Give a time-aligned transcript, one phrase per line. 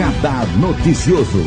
[0.00, 1.44] Radar Noticioso.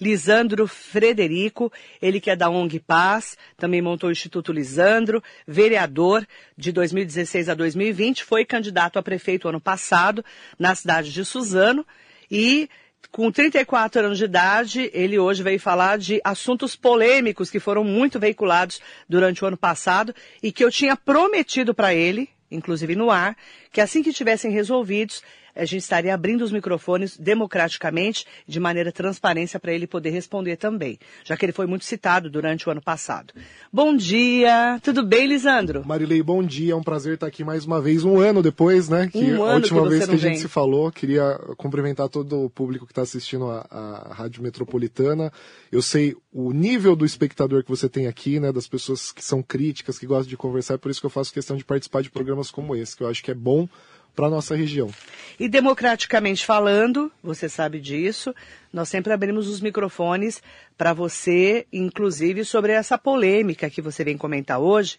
[0.00, 6.24] Lisandro Frederico, ele que é da ONG Paz, também montou o Instituto Lisandro, vereador
[6.56, 10.24] de 2016 a 2020, foi candidato a prefeito ano passado
[10.56, 11.84] na cidade de Suzano
[12.30, 12.70] e
[13.10, 18.20] com 34 anos de idade, ele hoje veio falar de assuntos polêmicos que foram muito
[18.20, 23.36] veiculados durante o ano passado e que eu tinha prometido para ele, inclusive no ar,
[23.72, 25.22] que assim que estivessem resolvidos,
[25.54, 30.98] a gente estaria abrindo os microfones democraticamente, de maneira transparência, para ele poder responder também,
[31.24, 33.34] já que ele foi muito citado durante o ano passado.
[33.72, 35.86] Bom dia, tudo bem, Lisandro?
[35.86, 39.08] Marilei, bom dia, é um prazer estar aqui mais uma vez, um ano depois, né?
[39.08, 40.38] Que um a última que vez que a gente vem.
[40.38, 45.32] se falou, queria cumprimentar todo o público que está assistindo a, a Rádio Metropolitana.
[45.70, 48.52] Eu sei o nível do espectador que você tem aqui, né?
[48.52, 51.32] Das pessoas que são críticas, que gostam de conversar, é por isso que eu faço
[51.32, 53.68] questão de participar de programas como esse, que eu acho que é bom
[54.14, 54.90] para nossa região.
[55.38, 58.34] E democraticamente falando, você sabe disso,
[58.72, 60.42] nós sempre abrimos os microfones
[60.76, 64.98] para você, inclusive sobre essa polêmica que você vem comentar hoje.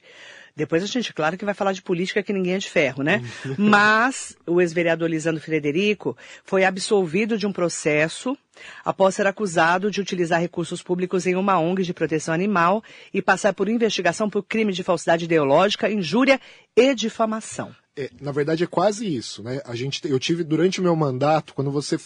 [0.55, 3.23] Depois a gente, claro que vai falar de política que ninguém é de ferro, né?
[3.57, 8.37] Mas o ex-vereador Lisandro Frederico foi absolvido de um processo
[8.85, 13.53] após ser acusado de utilizar recursos públicos em uma ONG de proteção animal e passar
[13.53, 16.39] por investigação por crime de falsidade ideológica, injúria
[16.75, 17.75] e difamação.
[17.95, 19.61] É, na verdade é quase isso, né?
[19.65, 21.97] A gente, eu tive durante o meu mandato, quando você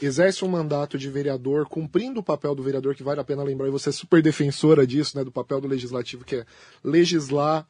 [0.00, 3.68] exerce um mandato de vereador, cumprindo o papel do vereador, que vale a pena lembrar,
[3.68, 5.24] e você é super defensora disso, né?
[5.24, 6.46] Do papel do legislativo, que é
[6.82, 7.66] legislar,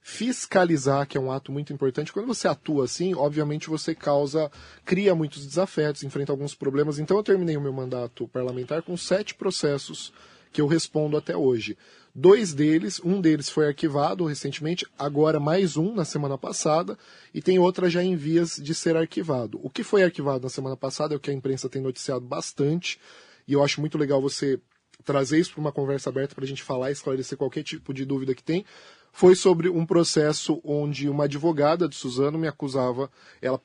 [0.00, 2.12] fiscalizar, que é um ato muito importante.
[2.12, 4.50] Quando você atua assim, obviamente você causa,
[4.84, 6.98] cria muitos desafetos, enfrenta alguns problemas.
[6.98, 10.12] Então eu terminei o meu mandato parlamentar com sete processos
[10.52, 11.76] que eu respondo até hoje.
[12.14, 16.98] Dois deles, um deles foi arquivado recentemente, agora mais um na semana passada,
[17.32, 19.60] e tem outra já em vias de ser arquivado.
[19.62, 22.98] O que foi arquivado na semana passada é o que a imprensa tem noticiado bastante,
[23.46, 24.60] e eu acho muito legal você
[25.04, 28.04] trazer isso para uma conversa aberta para a gente falar e esclarecer qualquer tipo de
[28.04, 28.64] dúvida que tem.
[29.12, 33.10] Foi sobre um processo onde uma advogada de Suzano me acusava.
[33.42, 33.60] Ela,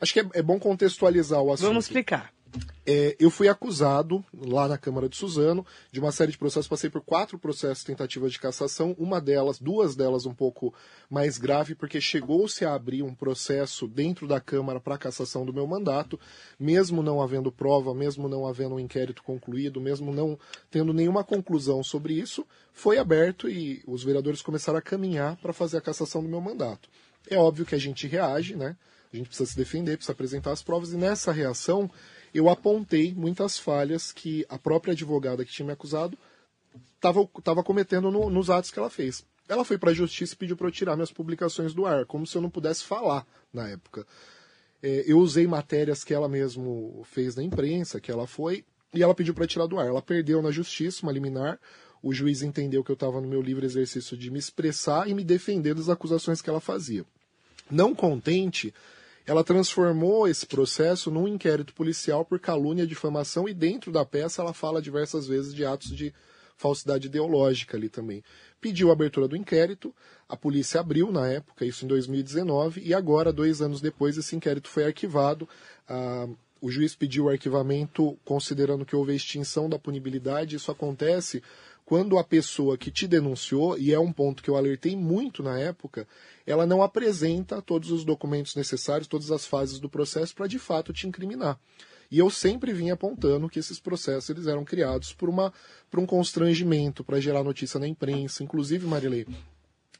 [0.00, 1.68] acho que é, é bom contextualizar o assunto.
[1.68, 2.32] Vamos explicar.
[2.86, 6.68] É, eu fui acusado, lá na Câmara de Suzano, de uma série de processos.
[6.68, 8.94] Passei por quatro processos tentativas de cassação.
[8.98, 10.72] Uma delas, duas delas um pouco
[11.10, 15.66] mais grave, porque chegou-se a abrir um processo dentro da Câmara para cassação do meu
[15.66, 16.18] mandato,
[16.58, 20.38] mesmo não havendo prova, mesmo não havendo um inquérito concluído, mesmo não
[20.70, 25.78] tendo nenhuma conclusão sobre isso, foi aberto e os vereadores começaram a caminhar para fazer
[25.78, 26.88] a cassação do meu mandato.
[27.28, 28.76] É óbvio que a gente reage, né?
[29.12, 31.90] A gente precisa se defender, precisa apresentar as provas, e nessa reação
[32.36, 36.18] eu apontei muitas falhas que a própria advogada que tinha me acusado
[36.96, 39.24] estava cometendo no- nos atos que ela fez.
[39.48, 42.26] Ela foi para a justiça e pediu para eu tirar minhas publicações do ar, como
[42.26, 44.06] se eu não pudesse falar na época.
[44.82, 49.14] É, eu usei matérias que ela mesmo fez na imprensa, que ela foi, e ela
[49.14, 49.86] pediu para tirar do ar.
[49.86, 51.58] Ela perdeu na justiça uma liminar.
[52.02, 55.24] O juiz entendeu que eu estava no meu livre exercício de me expressar e me
[55.24, 57.04] defender das acusações que ela fazia.
[57.70, 58.74] Não contente,
[59.26, 64.40] ela transformou esse processo num inquérito policial por calúnia e difamação, e dentro da peça
[64.40, 66.14] ela fala diversas vezes de atos de
[66.56, 68.22] falsidade ideológica ali também.
[68.60, 69.94] Pediu a abertura do inquérito,
[70.28, 74.68] a polícia abriu na época, isso em 2019, e agora, dois anos depois, esse inquérito
[74.68, 75.48] foi arquivado.
[75.88, 76.26] Ah,
[76.60, 80.56] o juiz pediu o arquivamento considerando que houve extinção da punibilidade.
[80.56, 81.42] Isso acontece
[81.86, 85.56] quando a pessoa que te denunciou, e é um ponto que eu alertei muito na
[85.56, 86.06] época,
[86.44, 90.92] ela não apresenta todos os documentos necessários, todas as fases do processo para de fato
[90.92, 91.56] te incriminar.
[92.10, 95.52] E eu sempre vim apontando que esses processos eles eram criados por, uma,
[95.88, 98.42] por um constrangimento, para gerar notícia na imprensa.
[98.42, 99.24] Inclusive, Marilei,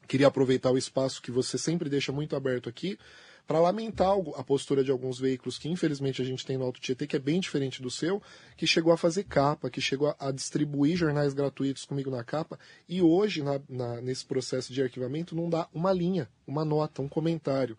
[0.09, 2.99] queria aproveitar o espaço que você sempre deixa muito aberto aqui
[3.47, 7.07] para lamentar a postura de alguns veículos que infelizmente a gente tem no Alto Tietê,
[7.07, 8.21] que é bem diferente do seu,
[8.57, 12.59] que chegou a fazer capa, que chegou a, a distribuir jornais gratuitos comigo na capa,
[12.89, 17.07] e hoje, na- na- nesse processo de arquivamento, não dá uma linha, uma nota, um
[17.07, 17.77] comentário.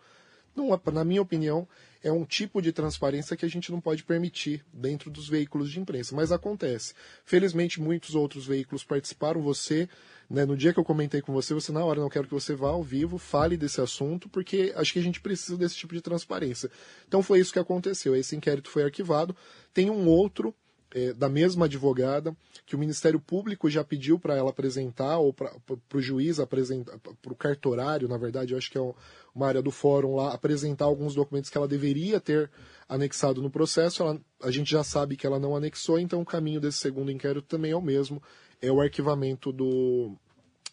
[0.57, 1.69] Não, é- na minha opinião,
[2.03, 5.79] é um tipo de transparência que a gente não pode permitir dentro dos veículos de
[5.79, 6.95] imprensa, mas acontece.
[7.25, 9.43] Felizmente, muitos outros veículos participaram.
[9.43, 9.89] Você,
[10.29, 12.55] né, no dia que eu comentei com você, você na hora não quero que você
[12.55, 16.03] vá ao vivo, fale desse assunto, porque acho que a gente precisa desse tipo de
[16.03, 16.71] transparência.
[17.07, 18.15] Então foi isso que aconteceu.
[18.15, 19.35] Esse inquérito foi arquivado.
[19.73, 20.55] Tem um outro
[20.91, 22.35] é, da mesma advogada,
[22.65, 25.53] que o Ministério Público já pediu para ela apresentar, ou para
[25.95, 28.95] o juiz apresentar, para o cartorário, na verdade, eu acho que é um-
[29.35, 32.51] uma área do fórum lá, apresentar alguns documentos que ela deveria ter
[32.89, 34.03] anexado no processo.
[34.03, 37.47] Ela- a gente já sabe que ela não anexou, então o caminho desse segundo inquérito
[37.47, 38.23] também é o mesmo,
[38.61, 40.17] é o arquivamento do,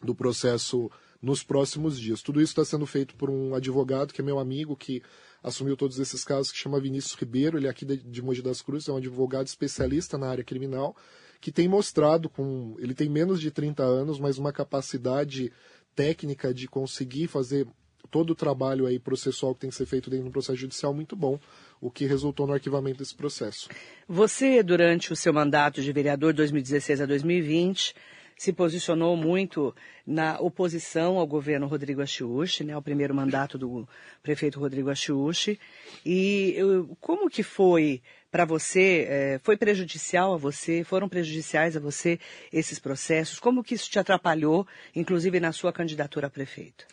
[0.01, 0.89] do processo
[1.21, 2.21] nos próximos dias.
[2.21, 5.01] Tudo isso está sendo feito por um advogado que é meu amigo, que
[5.41, 8.89] assumiu todos esses casos, que chama Vinícius Ribeiro, ele é aqui de Mogi das Cruzes,
[8.89, 10.95] é um advogado especialista na área criminal,
[11.39, 12.75] que tem mostrado com.
[12.79, 15.51] Ele tem menos de 30 anos, mas uma capacidade
[15.95, 17.67] técnica de conseguir fazer
[18.09, 21.15] todo o trabalho aí processual que tem que ser feito dentro do processo judicial muito
[21.15, 21.39] bom,
[21.81, 23.69] o que resultou no arquivamento desse processo.
[24.07, 27.95] Você, durante o seu mandato de vereador 2016 a 2020,
[28.37, 29.73] se posicionou muito
[30.05, 33.87] na oposição ao governo Rodrigo Achiuchi, né, ao primeiro mandato do
[34.21, 35.59] prefeito Rodrigo Achiuchi.
[36.05, 36.57] E
[36.99, 42.19] como que foi para você, é, foi prejudicial a você, foram prejudiciais a você
[42.51, 43.39] esses processos?
[43.39, 46.85] Como que isso te atrapalhou, inclusive na sua candidatura a prefeito?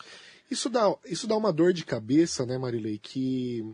[0.53, 3.65] Isso dá, isso dá uma dor de cabeça, né, Marilei, que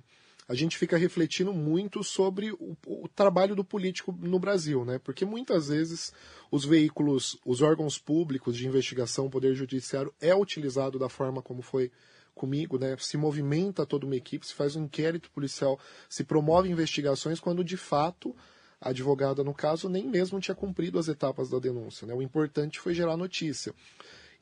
[0.47, 5.01] a gente fica refletindo muito sobre o, o, trabalho do político no Brasil, né?
[5.01, 6.13] Porque muitas vezes
[6.53, 11.63] os veículos, os órgãos públicos de investigação, o Poder Judiciário é utilizado da forma como
[11.63, 11.91] foi
[12.33, 12.97] comigo, né?
[13.01, 17.77] Se movimenta toda uma equipe, se faz um inquérito policial, se promove investigações quando de
[17.77, 18.37] fato
[18.81, 22.07] a advogada, no caso, nem mesmo tinha cumprido as etapas da denúncia.
[22.07, 22.15] Né?
[22.15, 23.75] O importante foi gerar notícia.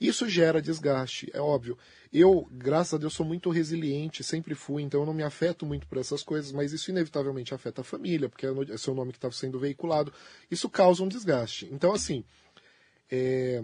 [0.01, 1.79] Isso gera desgaste, é óbvio.
[2.13, 5.87] Eu, graças a Deus, sou muito resiliente, sempre fui, então eu não me afeto muito
[5.87, 9.31] por essas coisas, mas isso inevitavelmente afeta a família, porque é seu nome que está
[9.31, 10.13] sendo veiculado.
[10.51, 11.67] Isso causa um desgaste.
[11.73, 12.25] Então, assim,
[13.11, 13.63] é,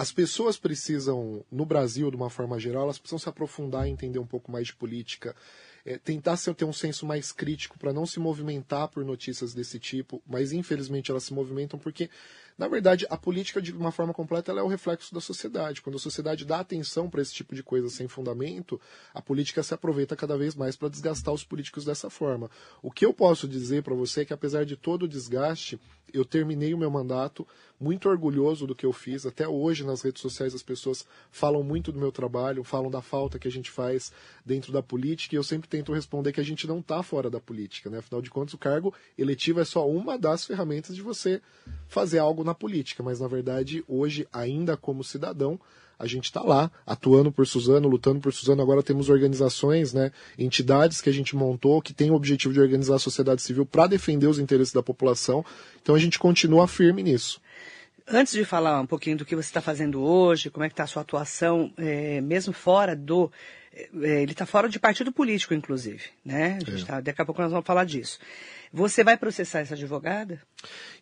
[0.00, 4.18] as pessoas precisam, no Brasil, de uma forma geral, elas precisam se aprofundar e entender
[4.18, 5.34] um pouco mais de política
[5.84, 10.22] é, tentar ter um senso mais crítico para não se movimentar por notícias desse tipo,
[10.26, 12.10] mas infelizmente elas se movimentam porque,
[12.58, 15.80] na verdade, a política de uma forma completa é o reflexo da sociedade.
[15.80, 18.80] Quando a sociedade dá atenção para esse tipo de coisa sem fundamento,
[19.14, 22.50] a política se aproveita cada vez mais para desgastar os políticos dessa forma.
[22.82, 25.80] O que eu posso dizer para você é que, apesar de todo o desgaste,
[26.12, 27.46] eu terminei o meu mandato
[27.78, 29.24] muito orgulhoso do que eu fiz.
[29.24, 33.38] Até hoje, nas redes sociais, as pessoas falam muito do meu trabalho, falam da falta
[33.38, 34.12] que a gente faz
[34.44, 37.40] dentro da política, e eu sempre tento responder que a gente não está fora da
[37.40, 37.88] política.
[37.88, 37.98] Né?
[37.98, 41.40] Afinal de contas, o cargo eletivo é só uma das ferramentas de você
[41.88, 43.02] fazer algo na política.
[43.02, 45.58] Mas, na verdade, hoje, ainda como cidadão,
[46.00, 48.62] a gente está lá, atuando por Suzano, lutando por Suzano.
[48.62, 52.96] Agora temos organizações, né, entidades que a gente montou que têm o objetivo de organizar
[52.96, 55.44] a sociedade civil para defender os interesses da população.
[55.82, 57.38] Então a gente continua firme nisso.
[58.08, 60.84] Antes de falar um pouquinho do que você está fazendo hoje, como é que está
[60.84, 63.30] a sua atuação, é, mesmo fora do.
[63.72, 66.58] É, ele está fora de partido político, inclusive, né?
[66.66, 66.86] A gente é.
[66.86, 68.18] tá, daqui a pouco nós vamos falar disso.
[68.72, 70.40] Você vai processar essa advogada?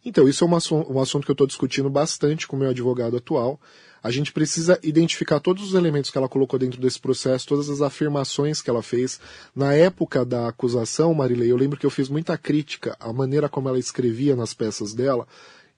[0.04, 3.16] Então, isso é uma, um assunto que eu estou discutindo bastante com o meu advogado
[3.16, 3.60] atual.
[4.02, 7.82] A gente precisa identificar todos os elementos que ela colocou dentro desse processo, todas as
[7.82, 9.20] afirmações que ela fez.
[9.54, 13.68] Na época da acusação, Marilei, eu lembro que eu fiz muita crítica à maneira como
[13.68, 15.26] ela escrevia nas peças dela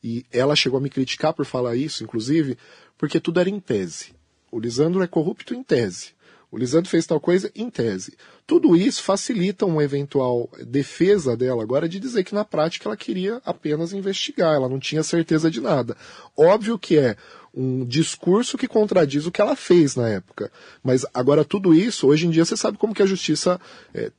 [0.03, 2.57] e ela chegou a me criticar por falar isso, inclusive,
[2.97, 4.15] porque tudo era em tese.
[4.51, 6.13] O Lisandro é corrupto em tese.
[6.51, 8.17] O Lisandro fez tal coisa em tese.
[8.47, 13.41] Tudo isso facilita uma eventual defesa dela agora de dizer que na prática ela queria
[13.45, 15.97] apenas investigar, ela não tinha certeza de nada.
[16.37, 17.17] Óbvio que é
[17.55, 20.51] um discurso que contradiz o que ela fez na época.
[20.83, 23.61] Mas agora tudo isso, hoje em dia você sabe como que a justiça
[23.95, 24.11] é,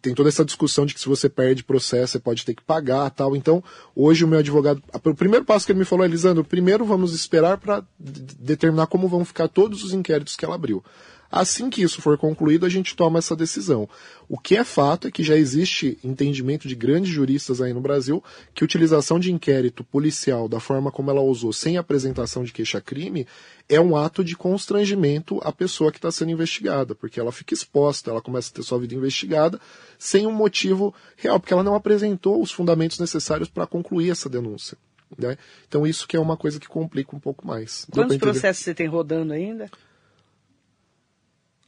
[0.00, 3.08] tem toda essa discussão de que se você perde processo, você pode ter que pagar
[3.10, 3.34] tal.
[3.34, 3.64] Então,
[3.96, 4.82] hoje o meu advogado.
[4.92, 9.08] O primeiro passo que ele me falou é, Lisandro, primeiro vamos esperar para determinar como
[9.08, 10.84] vão ficar todos os inquéritos que ela abriu.
[11.36, 13.88] Assim que isso for concluído, a gente toma essa decisão.
[14.28, 18.22] O que é fato é que já existe entendimento de grandes juristas aí no Brasil
[18.54, 23.26] que a utilização de inquérito policial da forma como ela usou, sem apresentação de queixa-crime,
[23.68, 28.12] é um ato de constrangimento à pessoa que está sendo investigada, porque ela fica exposta,
[28.12, 29.58] ela começa a ter sua vida investigada
[29.98, 34.78] sem um motivo real, porque ela não apresentou os fundamentos necessários para concluir essa denúncia.
[35.18, 35.36] Né?
[35.66, 37.88] Então isso que é uma coisa que complica um pouco mais.
[37.90, 39.68] Quantos processos você tem rodando ainda?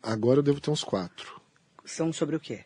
[0.07, 1.41] Agora eu devo ter uns quatro.
[1.85, 2.61] São sobre o quê?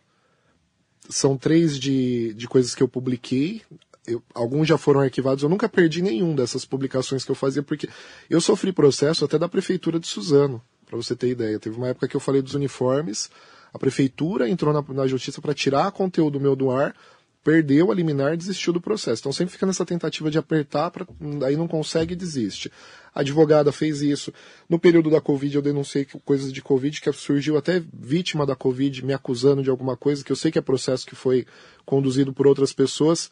[1.09, 3.63] São três de, de coisas que eu publiquei.
[4.07, 5.43] Eu, alguns já foram arquivados.
[5.43, 7.89] Eu nunca perdi nenhum dessas publicações que eu fazia, porque
[8.29, 11.59] eu sofri processo até da prefeitura de Suzano, para você ter ideia.
[11.59, 13.31] Teve uma época que eu falei dos uniformes.
[13.73, 16.95] A prefeitura entrou na, na justiça para tirar conteúdo meu do ar,
[17.43, 19.23] perdeu a liminar, desistiu do processo.
[19.23, 21.07] Então sempre fica nessa tentativa de apertar, pra,
[21.47, 22.71] aí não consegue e desiste.
[23.15, 24.33] A advogada fez isso.
[24.69, 29.05] No período da Covid eu denunciei coisas de Covid, que surgiu até vítima da Covid
[29.05, 31.47] me acusando de alguma coisa, que eu sei que é processo que foi
[31.85, 33.31] conduzido por outras pessoas.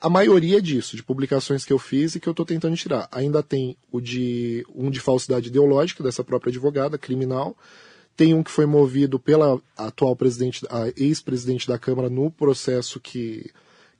[0.00, 3.08] A maioria disso, de publicações que eu fiz e que eu estou tentando tirar.
[3.10, 7.56] Ainda tem o de um de falsidade ideológica dessa própria advogada, criminal,
[8.16, 13.50] tem um que foi movido pela atual presidente, a ex-presidente da Câmara no processo que,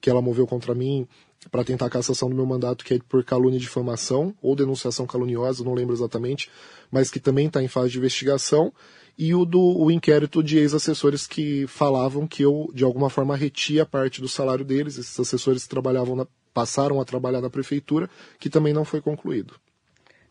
[0.00, 1.06] que ela moveu contra mim
[1.50, 5.06] para tentar a cassação do meu mandato, que é por calúnia e difamação, ou denunciação
[5.06, 6.50] caluniosa, não lembro exatamente,
[6.90, 8.72] mas que também está em fase de investigação,
[9.18, 13.86] e o do o inquérito de ex-assessores que falavam que eu, de alguma forma, retia
[13.86, 18.72] parte do salário deles, esses assessores trabalhavam na, passaram a trabalhar na prefeitura, que também
[18.72, 19.54] não foi concluído.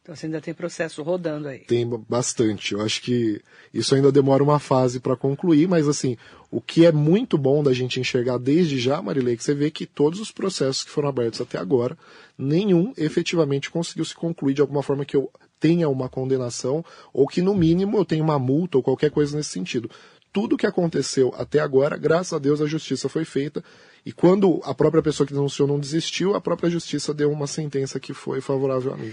[0.06, 1.62] Então você ainda tem processo rodando aí.
[1.62, 2.76] Tem bastante.
[2.76, 3.42] Eu acho que
[3.74, 6.16] isso ainda demora uma fase para concluir, mas assim,
[6.52, 9.88] o que é muito bom da gente enxergar desde já, Marilei, que você vê que
[9.88, 11.98] todos os processos que foram abertos até agora,
[12.38, 15.28] nenhum efetivamente conseguiu se concluir de alguma forma que eu
[15.60, 19.50] tenha uma condenação ou que no mínimo eu tenha uma multa ou qualquer coisa nesse
[19.50, 19.90] sentido.
[20.32, 23.64] Tudo que aconteceu até agora, graças a Deus a justiça foi feita
[24.06, 28.00] e quando a própria pessoa que denunciou não desistiu, a própria justiça deu uma sentença
[28.00, 29.12] que foi favorável a mim.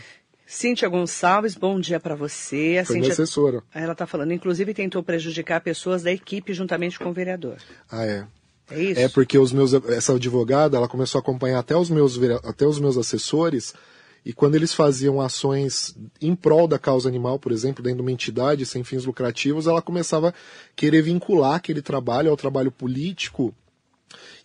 [0.52, 2.76] Cíntia Gonçalves, bom dia para você.
[2.78, 3.62] A Foi Cíntia, assessora.
[3.75, 7.56] Ela está falando, inclusive tentou prejudicar pessoas da equipe juntamente com o vereador.
[7.90, 8.26] Ah, é.
[8.71, 9.00] É isso?
[9.00, 12.78] É porque os meus, essa advogada, ela começou a acompanhar até os meus, até os
[12.78, 13.73] meus assessores,
[14.26, 18.12] e quando eles faziam ações em prol da causa animal, por exemplo, dentro de uma
[18.12, 20.35] entidade sem fins lucrativos, ela começava a
[20.76, 23.54] querer vincular aquele trabalho ao trabalho político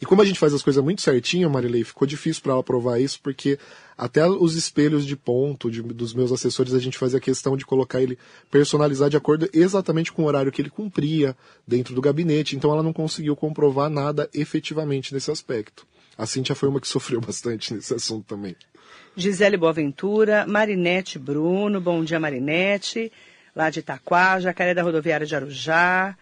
[0.02, 3.00] e como a gente faz as coisas muito certinho, Marilei, ficou difícil para ela provar
[3.00, 3.58] isso, porque
[3.98, 8.02] até os espelhos de ponto de, dos meus assessores a gente fazia questão de colocar
[8.02, 8.18] ele
[8.52, 11.36] personalizar de acordo exatamente com o horário que ele cumpria
[11.68, 15.88] dentro do gabinete, então ela não conseguiu comprovar nada efetivamente nesse aspecto.
[16.18, 18.56] A Cintia foi uma que sofreu bastante nesse assunto também.
[19.16, 23.12] Gisele Boaventura, Marinete Bruno, bom dia Marinete,
[23.56, 26.16] lá de Itaquá, Jacaré da Rodoviária de Arujá,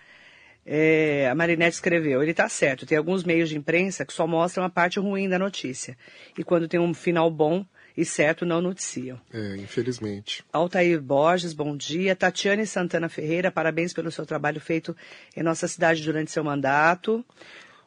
[0.66, 4.64] é, a Marinette escreveu, ele está certo, tem alguns meios de imprensa que só mostram
[4.64, 5.96] a parte ruim da notícia.
[6.38, 7.64] E quando tem um final bom
[7.96, 9.20] e certo, não noticiam.
[9.32, 10.44] É, infelizmente.
[10.52, 12.16] Altair Borges, bom dia.
[12.16, 14.96] Tatiane Santana Ferreira, parabéns pelo seu trabalho feito
[15.36, 17.24] em nossa cidade durante seu mandato.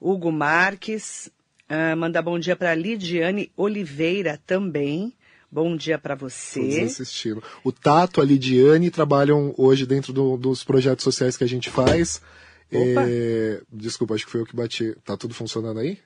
[0.01, 1.31] Hugo Marques,
[1.69, 5.13] uh, manda bom dia para Lidiane Oliveira também.
[5.51, 6.61] Bom dia para você.
[6.61, 7.43] Todos assistindo.
[7.65, 12.23] O Tato, a Lidiane trabalham hoje dentro do, dos projetos sociais que a gente faz.
[12.71, 14.95] É, desculpa, acho que foi eu que bati.
[15.05, 15.99] Tá tudo funcionando aí?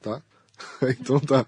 [0.00, 0.22] Tá?
[1.00, 1.46] então tá.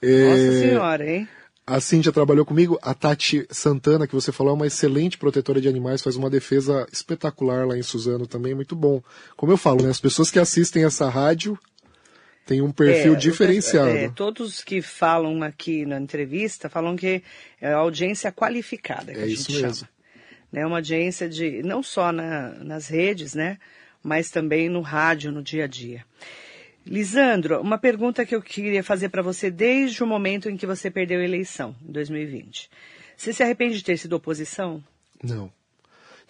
[0.00, 1.28] É, Nossa senhora, hein?
[1.66, 2.78] A Cintia trabalhou comigo.
[2.82, 6.86] A Tati Santana, que você falou, é uma excelente protetora de animais, faz uma defesa
[6.92, 9.02] espetacular lá em Suzano também, muito bom.
[9.34, 9.88] Como eu falo, né?
[9.88, 11.58] As pessoas que assistem essa rádio
[12.44, 13.88] têm um perfil é, diferenciado.
[13.88, 17.22] É, todos que falam aqui na entrevista falam que
[17.58, 19.74] é audiência qualificada, que é a gente isso mesmo.
[19.74, 19.88] chama.
[20.52, 23.58] Né, uma audiência de, não só na, nas redes, né?
[24.04, 26.04] Mas também no rádio, no dia a dia.
[26.86, 30.90] Lisandro, uma pergunta que eu queria fazer para você desde o momento em que você
[30.90, 32.68] perdeu a eleição, em 2020.
[33.16, 34.84] Você se arrepende de ter sido oposição?
[35.22, 35.50] Não.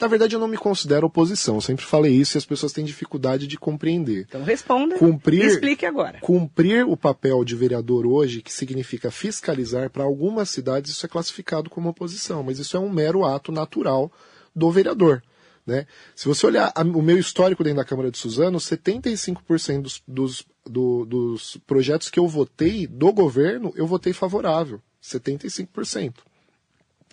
[0.00, 1.56] Na verdade, eu não me considero oposição.
[1.56, 4.26] Eu sempre falei isso e as pessoas têm dificuldade de compreender.
[4.28, 6.18] Então responda cumprir, e explique agora.
[6.20, 11.70] Cumprir o papel de vereador hoje, que significa fiscalizar, para algumas cidades isso é classificado
[11.70, 14.12] como oposição, mas isso é um mero ato natural
[14.54, 15.22] do vereador.
[15.66, 15.87] Né?
[16.14, 20.47] Se você olhar a, o meu histórico dentro da Câmara de Suzano, 75% dos, dos,
[20.64, 24.80] do, dos projetos que eu votei do governo, eu votei favorável.
[25.02, 26.14] 75%.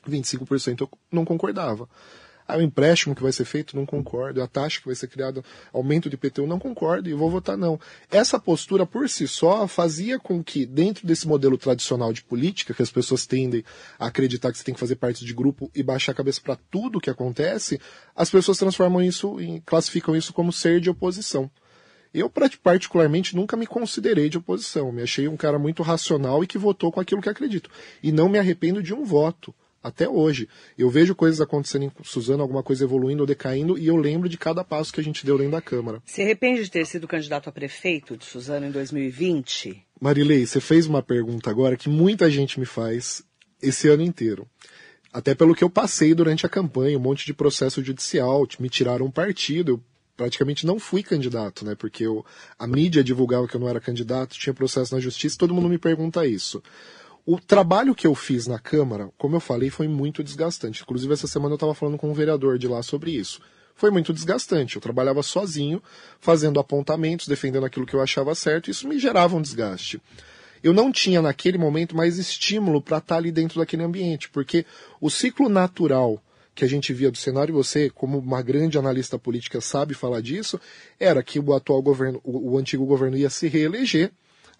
[0.08, 1.88] 25% eu não concordava.
[2.51, 4.41] Ah, o empréstimo que vai ser feito, não concordo.
[4.41, 5.41] A taxa que vai ser criada,
[5.72, 7.79] aumento de IPTU, não concordo e vou votar não.
[8.10, 12.81] Essa postura por si só fazia com que, dentro desse modelo tradicional de política, que
[12.81, 13.63] as pessoas tendem
[13.98, 16.58] a acreditar que você tem que fazer parte de grupo e baixar a cabeça para
[16.70, 17.79] tudo que acontece,
[18.13, 21.50] as pessoas transformam isso, em, classificam isso como ser de oposição.
[22.13, 22.29] Eu,
[22.62, 24.91] particularmente, nunca me considerei de oposição.
[24.91, 27.70] Me achei um cara muito racional e que votou com aquilo que acredito.
[28.03, 30.47] E não me arrependo de um voto até hoje.
[30.77, 34.38] Eu vejo coisas acontecendo em Suzano, alguma coisa evoluindo ou decaindo, e eu lembro de
[34.38, 36.01] cada passo que a gente deu dentro da Câmara.
[36.05, 39.83] Se arrepende de ter sido candidato a prefeito de Suzano em 2020?
[40.00, 43.23] Marilei, você fez uma pergunta agora que muita gente me faz
[43.61, 44.47] esse ano inteiro.
[45.13, 49.05] Até pelo que eu passei durante a campanha, um monte de processo judicial, me tiraram
[49.05, 49.83] um partido, eu
[50.15, 51.75] praticamente não fui candidato, né?
[51.75, 52.25] Porque eu,
[52.57, 55.77] a mídia divulgava que eu não era candidato, tinha processo na justiça, todo mundo me
[55.77, 56.61] pergunta isso.
[57.33, 60.81] O trabalho que eu fiz na Câmara, como eu falei, foi muito desgastante.
[60.81, 63.39] Inclusive, essa semana eu estava falando com um vereador de lá sobre isso.
[63.73, 64.75] Foi muito desgastante.
[64.75, 65.81] Eu trabalhava sozinho,
[66.19, 70.01] fazendo apontamentos, defendendo aquilo que eu achava certo, e isso me gerava um desgaste.
[70.61, 74.65] Eu não tinha, naquele momento, mais estímulo para estar tá ali dentro daquele ambiente, porque
[75.00, 76.21] o ciclo natural
[76.53, 80.19] que a gente via do cenário, e você, como uma grande analista política, sabe falar
[80.19, 80.59] disso,
[81.00, 84.11] era que o atual governo, o, o antigo governo ia se reeleger,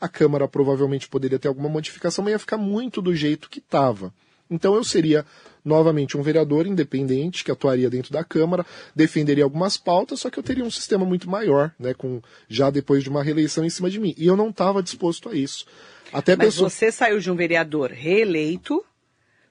[0.02, 4.12] a Câmara provavelmente poderia ter alguma modificação, mas ia ficar muito do jeito que estava.
[4.50, 5.26] Então eu seria
[5.64, 8.66] novamente um vereador independente que atuaria dentro da Câmara,
[8.96, 13.04] defenderia algumas pautas, só que eu teria um sistema muito maior, né, com já depois
[13.04, 14.14] de uma reeleição em cima de mim.
[14.18, 15.66] E eu não estava disposto a isso.
[16.12, 16.70] Até Mas pessoa...
[16.70, 18.84] você saiu de um vereador reeleito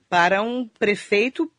[0.09, 1.49] para um prefeito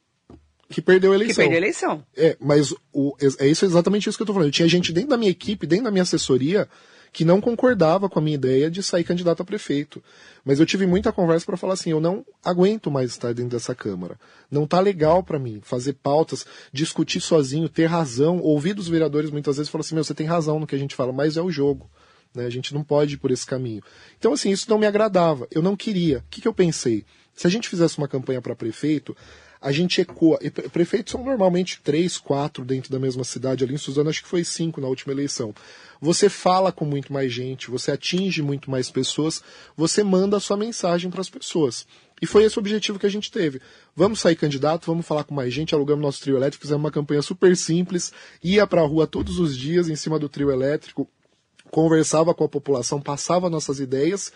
[0.69, 1.35] que perdeu a eleição.
[1.35, 2.07] Que perdeu a eleição.
[2.17, 4.49] É, mas o, é isso exatamente isso que eu estou falando.
[4.49, 6.69] Eu tinha gente dentro da minha equipe, dentro da minha assessoria,
[7.13, 10.03] que não concordava com a minha ideia de sair candidato a prefeito.
[10.45, 13.75] Mas eu tive muita conversa para falar assim, eu não aguento mais estar dentro dessa
[13.75, 14.19] Câmara.
[14.51, 19.59] Não tá legal para mim fazer pautas, discutir sozinho, ter razão, ouvir dos vereadores muitas
[19.59, 21.51] vezes falar assim, meu, você tem razão no que a gente fala, mas é o
[21.51, 21.91] jogo.
[22.35, 22.47] Né?
[22.47, 23.83] A gente não pode ir por esse caminho.
[24.19, 25.47] Então, assim, isso não me agradava.
[25.51, 26.19] Eu não queria.
[26.19, 27.05] O que, que eu pensei?
[27.35, 29.15] Se a gente fizesse uma campanha para prefeito,
[29.63, 30.39] a gente ecoa.
[30.43, 33.63] E prefeitos são normalmente três, quatro dentro da mesma cidade.
[33.63, 35.55] Ali em Suzano, acho que foi cinco na última eleição.
[36.01, 39.41] Você fala com muito mais gente, você atinge muito mais pessoas,
[39.77, 41.87] você manda a sua mensagem para as pessoas.
[42.21, 43.61] E foi esse o objetivo que a gente teve.
[43.95, 47.23] Vamos sair candidato, vamos falar com mais gente, alugamos nosso trio elétrico, fizemos uma campanha
[47.23, 51.09] super simples, ia para a rua todos os dias em cima do trio elétrico,
[51.71, 54.33] conversava com a população, passava nossas ideias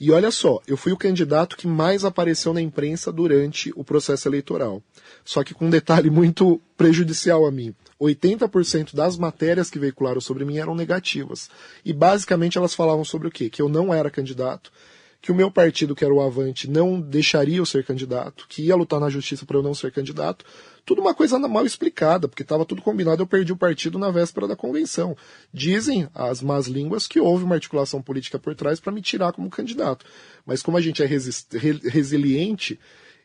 [0.00, 4.26] e olha só, eu fui o candidato que mais apareceu na imprensa durante o processo
[4.26, 4.82] eleitoral.
[5.22, 7.74] Só que com um detalhe muito prejudicial a mim.
[8.00, 11.50] 80% das matérias que veicularam sobre mim eram negativas.
[11.84, 13.50] E basicamente elas falavam sobre o quê?
[13.50, 14.72] Que eu não era candidato,
[15.20, 18.74] que o meu partido, que era o Avante, não deixaria eu ser candidato, que ia
[18.74, 20.44] lutar na justiça para eu não ser candidato,
[20.84, 24.48] tudo uma coisa mal explicada, porque estava tudo combinado, eu perdi o partido na véspera
[24.48, 25.14] da convenção.
[25.52, 29.50] Dizem as más línguas que houve uma articulação política por trás para me tirar como
[29.50, 30.06] candidato.
[30.46, 32.80] Mas como a gente é resiliente,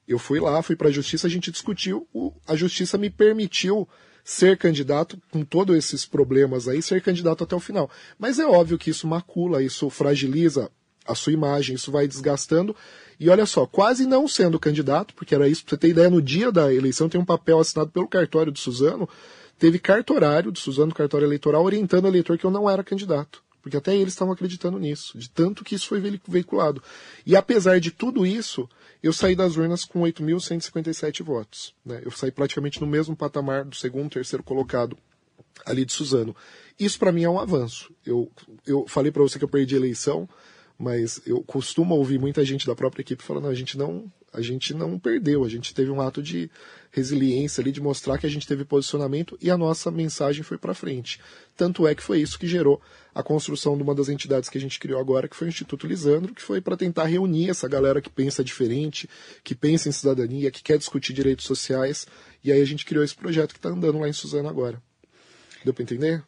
[0.06, 2.08] eu fui lá, fui para a justiça, a gente discutiu,
[2.46, 3.88] a justiça me permitiu
[4.24, 7.90] ser candidato, com todos esses problemas aí, ser candidato até o final.
[8.20, 10.70] Mas é óbvio que isso macula, isso fragiliza
[11.06, 12.76] a sua imagem, isso vai desgastando.
[13.20, 16.22] E olha só, quase não sendo candidato, porque era isso, pra você ter ideia, no
[16.22, 19.08] dia da eleição tem um papel assinado pelo cartório de Suzano,
[19.58, 23.44] teve cartorário de Suzano, cartório eleitoral, orientando o eleitor que eu não era candidato.
[23.62, 26.84] Porque até eles estavam acreditando nisso, de tanto que isso foi veiculado.
[27.26, 28.70] E apesar de tudo isso,
[29.02, 31.74] eu saí das urnas com 8.157 votos.
[31.84, 32.00] Né?
[32.06, 34.96] Eu saí praticamente no mesmo patamar do segundo, terceiro colocado
[35.66, 36.36] ali de Suzano.
[36.80, 37.92] Isso para mim é um avanço.
[38.06, 38.32] Eu,
[38.68, 40.30] eu falei para você que eu perdi a eleição,
[40.78, 44.74] mas eu costumo ouvir muita gente da própria equipe falando, a gente não, a gente
[44.74, 46.50] não perdeu, a gente teve um ato de
[46.92, 50.74] resiliência ali de mostrar que a gente teve posicionamento e a nossa mensagem foi para
[50.74, 51.20] frente.
[51.56, 52.82] Tanto é que foi isso que gerou
[53.14, 55.88] a construção de uma das entidades que a gente criou agora, que foi o Instituto
[55.88, 59.10] Lisandro, que foi para tentar reunir essa galera que pensa diferente,
[59.44, 62.06] que pensa em cidadania, que quer discutir direitos sociais,
[62.44, 64.82] e aí a gente criou esse projeto que está andando lá em Suzano agora.
[65.64, 66.24] Deu para entender?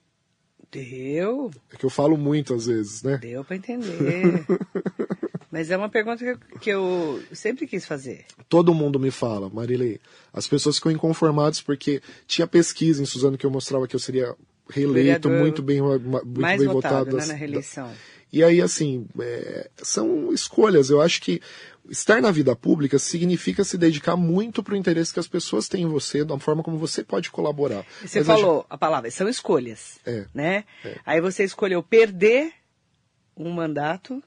[0.71, 1.51] Deu.
[1.71, 3.17] É que eu falo muito às vezes, né?
[3.17, 4.45] Deu para entender.
[5.49, 8.25] Mas é uma pergunta que eu, que eu, sempre quis fazer.
[8.49, 9.99] Todo mundo me fala, Marilei.
[10.34, 14.36] As pessoas ficam inconformadas porque tinha pesquisa em Suzano que eu mostrava que eu seria
[14.69, 17.17] reeleito, muito bem, muito mais bem votado, votado.
[17.17, 17.89] Né, na reeleição.
[18.32, 20.89] E aí, assim, é, são escolhas.
[20.89, 21.41] Eu acho que
[21.89, 25.84] estar na vida pública significa se dedicar muito para o interesse que as pessoas têm
[25.84, 27.86] em você, da forma como você pode colaborar.
[28.02, 30.00] Você Mas falou a, a, palavra, são escolhas.
[30.06, 30.26] É.
[30.34, 30.63] Né?
[30.84, 30.97] É.
[31.06, 32.54] Aí você escolheu perder
[33.36, 34.23] um mandato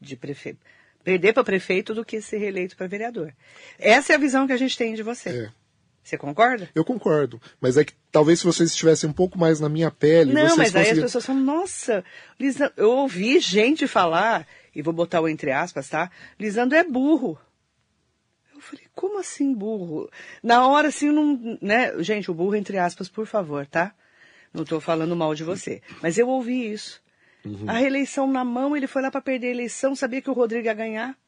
[0.00, 0.60] de prefeito.
[1.04, 3.32] Perder para prefeito do que ser reeleito para vereador.
[3.78, 5.28] Essa é a visão que a gente tem de você.
[5.28, 5.65] É.
[6.06, 6.70] Você concorda?
[6.72, 7.42] Eu concordo.
[7.60, 10.32] Mas é que talvez se vocês estivessem um pouco mais na minha pele.
[10.32, 12.04] Não, mas aí as pessoas falam, nossa,
[12.38, 16.08] Lisa, eu ouvi gente falar e vou botar o entre aspas, tá?
[16.38, 17.36] Lisandro é burro.
[18.54, 20.08] Eu falei, como assim burro?
[20.44, 22.00] Na hora, assim, não, né?
[22.00, 23.92] Gente, o burro entre aspas, por favor, tá?
[24.54, 25.82] Não estou falando mal de você.
[26.00, 27.02] Mas eu ouvi isso.
[27.44, 27.68] Uhum.
[27.68, 30.66] A reeleição na mão, ele foi lá para perder a eleição, sabia que o Rodrigo
[30.66, 31.18] ia ganhar.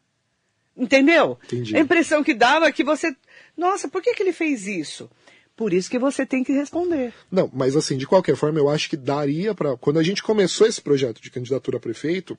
[0.78, 1.36] Entendeu?
[1.44, 1.76] Entendi.
[1.76, 3.14] A impressão que dava é que você.
[3.56, 5.10] Nossa, por que, que ele fez isso?
[5.56, 7.12] Por isso que você tem que responder.
[7.28, 9.76] Não, mas assim, de qualquer forma, eu acho que daria para.
[9.76, 12.38] Quando a gente começou esse projeto de candidatura a prefeito,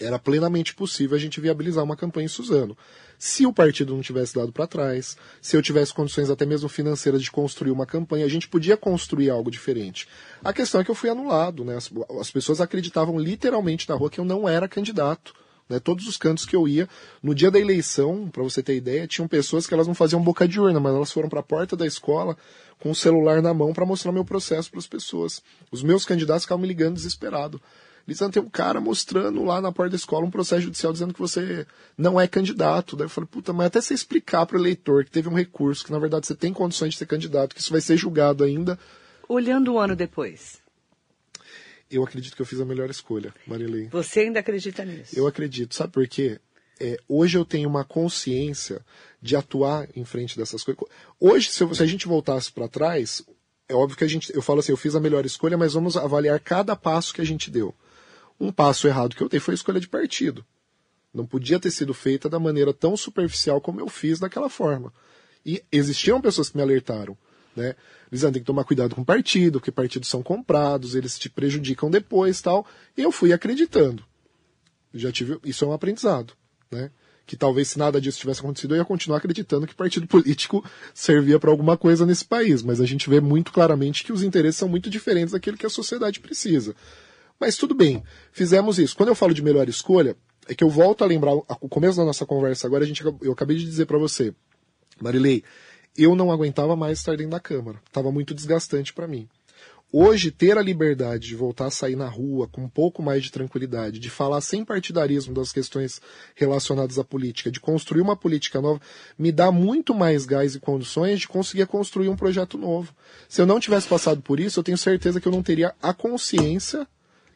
[0.00, 2.76] era plenamente possível a gente viabilizar uma campanha em Suzano.
[3.18, 7.22] Se o partido não tivesse dado para trás, se eu tivesse condições até mesmo financeiras
[7.22, 10.08] de construir uma campanha, a gente podia construir algo diferente.
[10.42, 11.76] A questão é que eu fui anulado, né?
[11.76, 15.34] As, as pessoas acreditavam literalmente na rua que eu não era candidato.
[15.68, 16.88] Né, todos os cantos que eu ia,
[17.22, 20.48] no dia da eleição, para você ter ideia, tinham pessoas que elas não faziam boca
[20.48, 22.36] de urna, mas elas foram para a porta da escola
[22.78, 25.42] com o celular na mão para mostrar meu processo para as pessoas.
[25.70, 27.60] Os meus candidatos ficavam me ligando desesperado.
[28.08, 31.20] Lisandro, tem um cara mostrando lá na porta da escola um processo judicial dizendo que
[31.20, 32.96] você não é candidato.
[32.96, 35.84] Daí eu falei, puta, mas até você explicar para o eleitor que teve um recurso,
[35.84, 38.78] que na verdade você tem condições de ser candidato, que isso vai ser julgado ainda.
[39.28, 40.58] Olhando um ano depois.
[41.90, 43.88] Eu acredito que eu fiz a melhor escolha, Marilei.
[43.88, 45.18] Você ainda acredita nisso?
[45.18, 45.74] Eu acredito.
[45.74, 46.38] Sabe por quê?
[46.80, 48.84] é, hoje eu tenho uma consciência
[49.20, 50.82] de atuar em frente dessas coisas.
[51.18, 53.22] Hoje, se, eu, se a gente voltasse para trás,
[53.68, 55.96] é óbvio que a gente, eu falo assim, eu fiz a melhor escolha, mas vamos
[55.96, 57.74] avaliar cada passo que a gente deu.
[58.40, 60.44] Um passo errado que eu dei foi a escolha de partido.
[61.12, 64.92] Não podia ter sido feita da maneira tão superficial como eu fiz daquela forma.
[65.44, 67.16] E existiam pessoas que me alertaram,
[67.58, 67.74] né?
[68.10, 72.40] Lisandro, tem que tomar cuidado com partido, porque partidos são comprados, eles te prejudicam depois
[72.40, 72.64] tal.
[72.96, 74.04] E eu fui acreditando.
[74.94, 76.32] Já tive, isso é um aprendizado,
[76.70, 76.90] né?
[77.26, 81.38] Que talvez se nada disso tivesse acontecido, eu ia continuar acreditando que partido político servia
[81.38, 82.62] para alguma coisa nesse país.
[82.62, 85.70] Mas a gente vê muito claramente que os interesses são muito diferentes daquilo que a
[85.70, 86.74] sociedade precisa.
[87.38, 88.96] Mas tudo bem, fizemos isso.
[88.96, 90.16] Quando eu falo de melhor escolha,
[90.48, 93.32] é que eu volto a lembrar o começo da nossa conversa agora, a gente, eu
[93.32, 94.34] acabei de dizer para você,
[95.00, 95.44] Marilei,
[95.98, 97.82] eu não aguentava mais estar dentro da Câmara.
[97.84, 99.28] Estava muito desgastante para mim.
[99.90, 103.32] Hoje, ter a liberdade de voltar a sair na rua com um pouco mais de
[103.32, 105.98] tranquilidade, de falar sem partidarismo das questões
[106.34, 108.80] relacionadas à política, de construir uma política nova,
[109.18, 112.94] me dá muito mais gás e condições de conseguir construir um projeto novo.
[113.30, 115.94] Se eu não tivesse passado por isso, eu tenho certeza que eu não teria a
[115.94, 116.86] consciência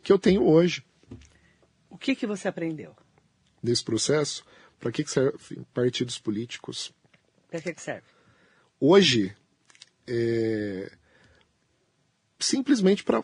[0.03, 0.85] que eu tenho hoje.
[1.89, 2.95] O que, que você aprendeu?
[3.63, 4.45] Nesse processo,
[4.79, 6.93] para que, que servem partidos políticos?
[7.49, 8.03] Para que, que serve?
[8.85, 9.33] Hoje,
[10.09, 10.91] é,
[12.41, 13.23] simplesmente para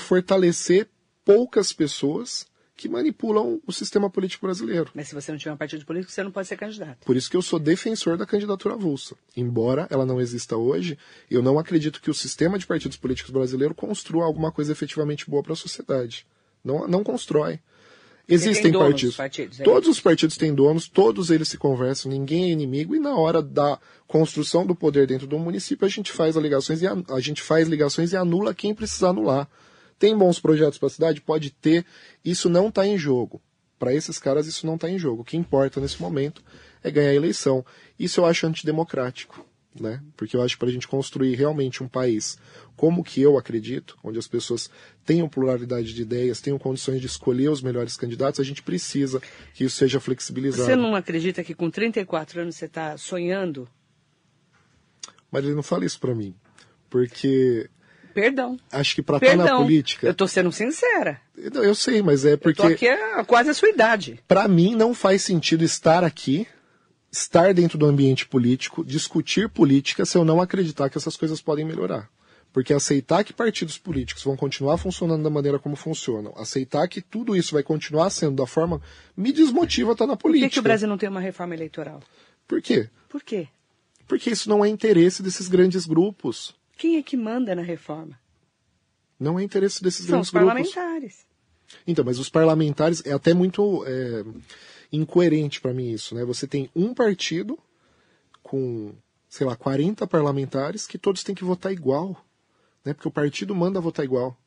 [0.00, 0.88] fortalecer
[1.24, 2.44] poucas pessoas
[2.76, 4.90] que manipulam o sistema político brasileiro.
[4.92, 7.06] Mas se você não tiver um partido político, você não pode ser candidato.
[7.06, 9.14] Por isso que eu sou defensor da candidatura avulsa.
[9.36, 10.98] Embora ela não exista hoje,
[11.30, 15.40] eu não acredito que o sistema de partidos políticos brasileiro construa alguma coisa efetivamente boa
[15.40, 16.26] para a sociedade.
[16.64, 17.60] Não, não constrói.
[18.28, 19.16] Existem partidos.
[19.16, 22.98] partidos é todos os partidos têm donos, todos eles se conversam, ninguém é inimigo, e
[22.98, 26.96] na hora da construção do poder dentro do município, a gente faz ligações e a,
[27.10, 29.48] a gente faz ligações e anula quem precisar anular.
[29.98, 31.20] Tem bons projetos para a cidade?
[31.20, 31.86] Pode ter.
[32.24, 33.40] Isso não está em jogo.
[33.78, 35.22] Para esses caras, isso não está em jogo.
[35.22, 36.42] O que importa nesse momento
[36.82, 37.64] é ganhar a eleição.
[37.98, 39.44] Isso eu acho antidemocrático.
[39.80, 40.02] Né?
[40.16, 42.38] Porque eu acho que para a gente construir realmente um país
[42.76, 44.70] como que eu acredito, onde as pessoas
[45.04, 49.20] tenham pluralidade de ideias, tenham condições de escolher os melhores candidatos, a gente precisa
[49.54, 50.66] que isso seja flexibilizado.
[50.66, 53.68] Você não acredita que com 34 anos você está sonhando?
[55.30, 56.34] Mas ele não fala isso para mim,
[56.90, 57.68] porque
[58.16, 58.58] Perdão.
[58.72, 60.06] Acho que para estar tá na política.
[60.06, 61.20] Eu estou sendo sincera.
[61.36, 62.62] Eu, eu sei, mas é porque.
[62.62, 64.18] Eu tô aqui a quase a sua idade.
[64.26, 66.48] Para mim não faz sentido estar aqui,
[67.18, 71.64] estar dentro do ambiente político, discutir política se eu não acreditar que essas coisas podem
[71.64, 72.10] melhorar.
[72.52, 77.36] Porque aceitar que partidos políticos vão continuar funcionando da maneira como funcionam, aceitar que tudo
[77.36, 78.80] isso vai continuar sendo da forma,
[79.16, 80.46] me desmotiva estar na política.
[80.46, 82.00] Por que, que o Brasil não tem uma reforma eleitoral?
[82.46, 82.88] Por quê?
[83.08, 83.48] Por quê?
[84.06, 86.54] Porque isso não é interesse desses grandes grupos.
[86.78, 88.18] Quem é que manda na reforma?
[89.18, 91.26] Não é interesse desses São grandes os parlamentares.
[91.86, 94.24] Então, mas os parlamentares é até muito é,
[94.92, 96.24] incoerente para mim isso, né?
[96.24, 97.58] Você tem um partido
[98.42, 98.92] com,
[99.28, 102.24] sei lá, 40 parlamentares que todos têm que votar igual
[102.86, 102.94] né?
[102.94, 104.38] Porque o partido manda votar igual.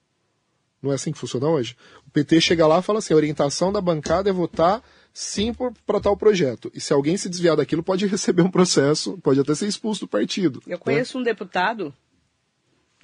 [0.82, 1.76] Não é assim que funciona hoje?
[2.08, 4.82] O PT chega lá e fala assim: a orientação da bancada é votar
[5.14, 6.72] sim para tal projeto.
[6.74, 10.08] E se alguém se desviar daquilo, pode receber um processo, pode até ser expulso do
[10.08, 10.64] partido.
[10.66, 10.78] Eu né?
[10.78, 11.22] conheço né?
[11.22, 11.94] um deputado,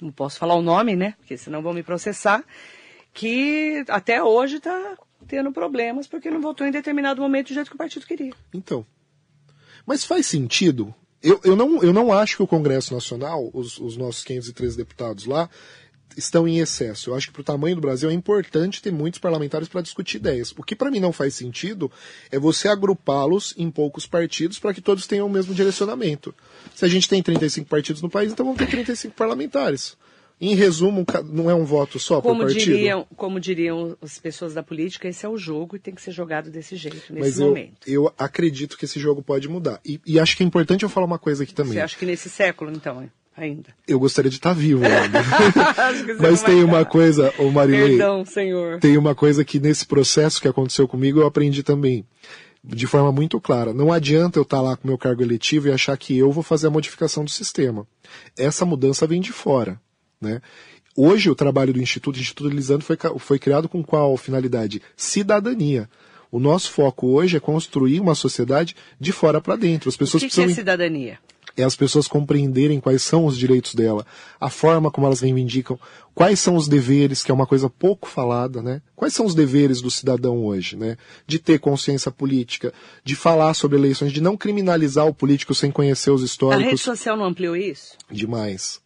[0.00, 1.14] não posso falar o nome, né?
[1.18, 2.42] Porque senão vão me processar,
[3.12, 4.96] que até hoje está
[5.26, 8.32] tendo problemas porque não votou em determinado momento do jeito que o partido queria.
[8.52, 8.86] Então.
[9.86, 13.96] Mas faz sentido eu, eu, não, eu não acho que o Congresso Nacional, os, os
[13.96, 15.50] nossos 513 deputados lá,
[16.16, 17.10] estão em excesso.
[17.10, 20.18] Eu acho que para o tamanho do Brasil é importante ter muitos parlamentares para discutir
[20.18, 20.52] ideias.
[20.56, 21.90] O que para mim não faz sentido
[22.30, 26.34] é você agrupá-los em poucos partidos para que todos tenham o mesmo direcionamento.
[26.74, 29.96] Se a gente tem 35 partidos no país, então vamos ter 35 parlamentares.
[30.38, 32.64] Em resumo, não é um voto só como por partido?
[32.64, 36.10] Diriam, como diriam as pessoas da política, esse é o jogo e tem que ser
[36.10, 37.88] jogado desse jeito, nesse Mas eu, momento.
[37.88, 39.80] Eu acredito que esse jogo pode mudar.
[39.84, 41.72] E, e, acho que é importante eu falar uma coisa aqui também.
[41.72, 43.70] Você acha que nesse século, então, ainda?
[43.88, 45.22] Eu gostaria de estar vivo ainda.
[46.20, 47.96] Mas tem uma coisa, ô Marilei.
[47.96, 48.78] Perdão, senhor.
[48.78, 52.04] Tem uma coisa que nesse processo que aconteceu comigo eu aprendi também
[52.62, 53.72] de forma muito clara.
[53.72, 56.66] Não adianta eu estar lá com meu cargo eletivo e achar que eu vou fazer
[56.66, 57.86] a modificação do sistema.
[58.36, 59.80] Essa mudança vem de fora.
[60.20, 60.40] Né?
[60.96, 64.80] Hoje, o trabalho do Instituto, o Instituto Lisandro foi, foi criado com qual finalidade?
[64.96, 65.88] Cidadania.
[66.30, 69.88] O nosso foco hoje é construir uma sociedade de fora para dentro.
[69.88, 71.18] As pessoas o que, que é cidadania?
[71.56, 74.04] É as pessoas compreenderem quais são os direitos dela,
[74.38, 75.78] a forma como elas reivindicam,
[76.14, 78.82] quais são os deveres, que é uma coisa pouco falada, né?
[78.94, 80.98] Quais são os deveres do cidadão hoje, né?
[81.26, 86.10] De ter consciência política, de falar sobre eleições, de não criminalizar o político sem conhecer
[86.10, 86.66] os históricos.
[86.66, 87.96] A rede social não ampliou isso?
[88.10, 88.84] Demais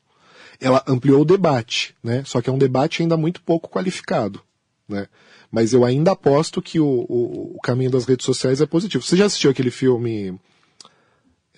[0.60, 2.22] ela ampliou o debate, né?
[2.26, 4.40] Só que é um debate ainda muito pouco qualificado,
[4.88, 5.06] né?
[5.50, 9.02] Mas eu ainda aposto que o, o, o caminho das redes sociais é positivo.
[9.02, 10.38] Você já assistiu aquele filme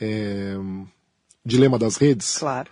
[0.00, 0.54] é,
[1.44, 2.38] Dilema das Redes?
[2.38, 2.70] Claro.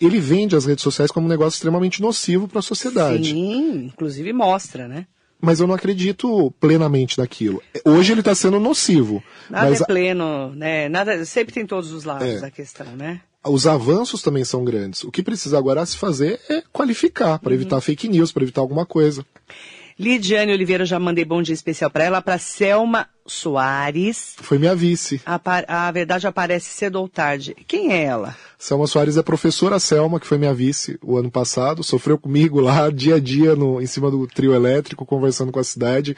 [0.00, 3.30] Ele vende as redes sociais como um negócio extremamente nocivo para a sociedade.
[3.30, 5.06] Sim, inclusive mostra, né?
[5.40, 7.62] Mas eu não acredito plenamente naquilo.
[7.84, 9.22] Hoje ele está sendo nocivo.
[9.50, 10.88] Nada mas é pleno, né?
[10.88, 12.40] Nada, sempre tem todos os lados É.
[12.40, 13.20] da questão, né?
[13.44, 15.04] Os avanços também são grandes.
[15.04, 18.86] O que precisa agora se fazer é qualificar, para evitar fake news, para evitar alguma
[18.86, 19.24] coisa.
[19.98, 24.34] Lidiane Oliveira, já mandei bom dia especial para ela, para Selma Soares.
[24.38, 25.20] Foi minha vice.
[25.24, 27.54] A, a verdade aparece cedo ou tarde.
[27.68, 28.36] Quem é ela?
[28.58, 32.90] Selma Soares é professora Selma, que foi minha vice o ano passado, sofreu comigo lá
[32.90, 36.16] dia a dia no, em cima do trio elétrico, conversando com a cidade.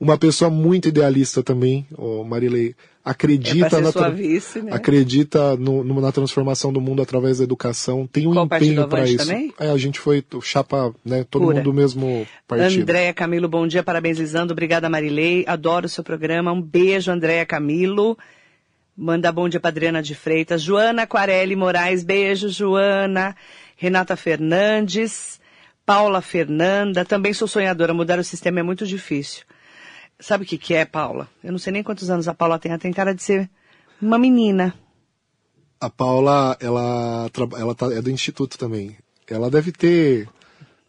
[0.00, 2.74] Uma pessoa muito idealista também, o Marilei.
[3.06, 4.72] É Acredita, na, tra- vice, né?
[4.72, 9.18] acredita no- no- na transformação do mundo através da educação, tem um empenho para isso.
[9.18, 9.52] também?
[9.60, 11.56] É, a gente foi chapa, né, todo Pura.
[11.56, 12.80] mundo do mesmo partido.
[12.80, 14.52] Andréia Camilo, bom dia, parabéns, Lisandro.
[14.54, 15.44] Obrigada, Marilei.
[15.46, 16.50] Adoro o seu programa.
[16.50, 18.16] Um beijo, Andréia Camilo.
[18.96, 20.62] Manda bom dia para Adriana de Freitas.
[20.62, 23.36] Joana Aquarelli Moraes, beijo, Joana.
[23.76, 25.40] Renata Fernandes.
[25.84, 27.04] Paula Fernanda.
[27.04, 27.92] Também sou sonhadora.
[27.92, 29.44] Mudar o sistema é muito difícil.
[30.18, 31.28] Sabe o que, que é, Paula?
[31.42, 32.70] Eu não sei nem quantos anos a Paula tem.
[32.70, 33.50] Ela tem cara de ser
[34.00, 34.74] uma menina.
[35.80, 38.96] A Paula, ela, ela tá, é do instituto também.
[39.28, 40.28] Ela deve ter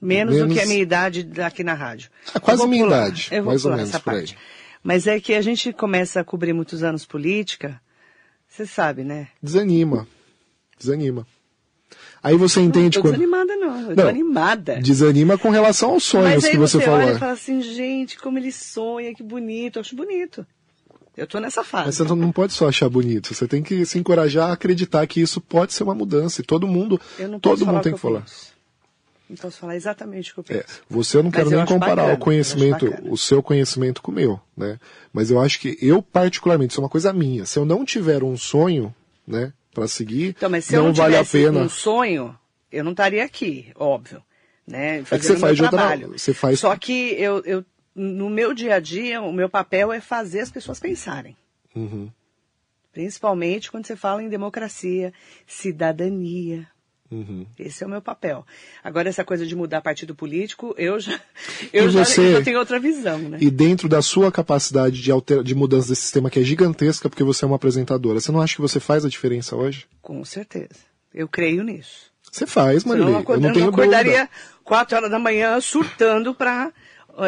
[0.01, 2.09] Menos, do Menos- que a minha idade aqui na rádio.
[2.33, 4.35] É quase vou minha pular, idade, Eu vou mais ou menos por aí.
[4.83, 7.81] Mas é que a gente começa a cobrir muitos anos política,
[8.47, 9.29] você sabe, né?
[9.41, 10.07] desanima.
[10.77, 11.25] Desanima.
[12.25, 13.13] Aí você Não entende tô quando.
[13.13, 13.81] desanimada, não.
[13.81, 14.77] Não, tô animada.
[14.81, 16.99] Desanima com relação aos sonhos Mas aí que você, falou.
[17.01, 19.75] olha e fala assim, gente, como ele sonha, que bonito.
[19.77, 20.45] Eu acho bonito.
[21.15, 21.85] Eu tô nessa fase.
[21.85, 23.31] Mas você não pode só achar bonito.
[23.33, 26.41] Você tem que se encorajar a acreditar que isso pode ser uma mudança.
[26.41, 28.21] E todo mundo, Eu não posso todo mundo tem que falar.
[28.21, 28.55] penso.
[29.29, 30.81] Não posso falar exatamente o que eu É, penso.
[30.89, 34.39] você eu não quero nem comparar bacana, o conhecimento, o seu conhecimento com o meu,
[34.57, 34.79] né?
[35.13, 37.45] Mas eu acho que eu particularmente, isso é uma coisa minha.
[37.45, 38.93] Se eu não tiver um sonho,
[39.27, 41.59] né, para seguir, Então, mas se não, eu não vale a pena.
[41.59, 42.35] um sonho,
[42.71, 44.23] eu não estaria aqui, óbvio.
[44.67, 46.17] Né, que você faz meu outra- trabalho.
[46.17, 50.01] você faz- Só que eu, eu, no meu dia a dia, o meu papel é
[50.01, 51.37] fazer as pessoas pensarem.
[51.75, 52.09] Uhum.
[52.91, 55.13] Principalmente quando você fala em democracia,
[55.45, 56.67] cidadania.
[57.11, 57.45] Uhum.
[57.59, 58.45] Esse é o meu papel.
[58.83, 61.19] Agora, essa coisa de mudar partido político, eu já,
[61.71, 63.37] eu já, você- eu tenho outra visão, né?
[63.39, 65.43] E dentro da sua capacidade de, alter...
[65.43, 68.55] de mudança desse sistema que é gigantesca, porque você é uma apresentadora, você não acha
[68.55, 69.85] que você faz a diferença hoje?
[70.01, 70.69] Com certeza.
[71.13, 72.11] Eu creio nisso.
[72.31, 73.07] Você faz, Marilei.
[73.07, 74.29] eu, não eu tenho não acordaria dúvida.
[74.63, 76.71] quatro horas da manhã surtando eh,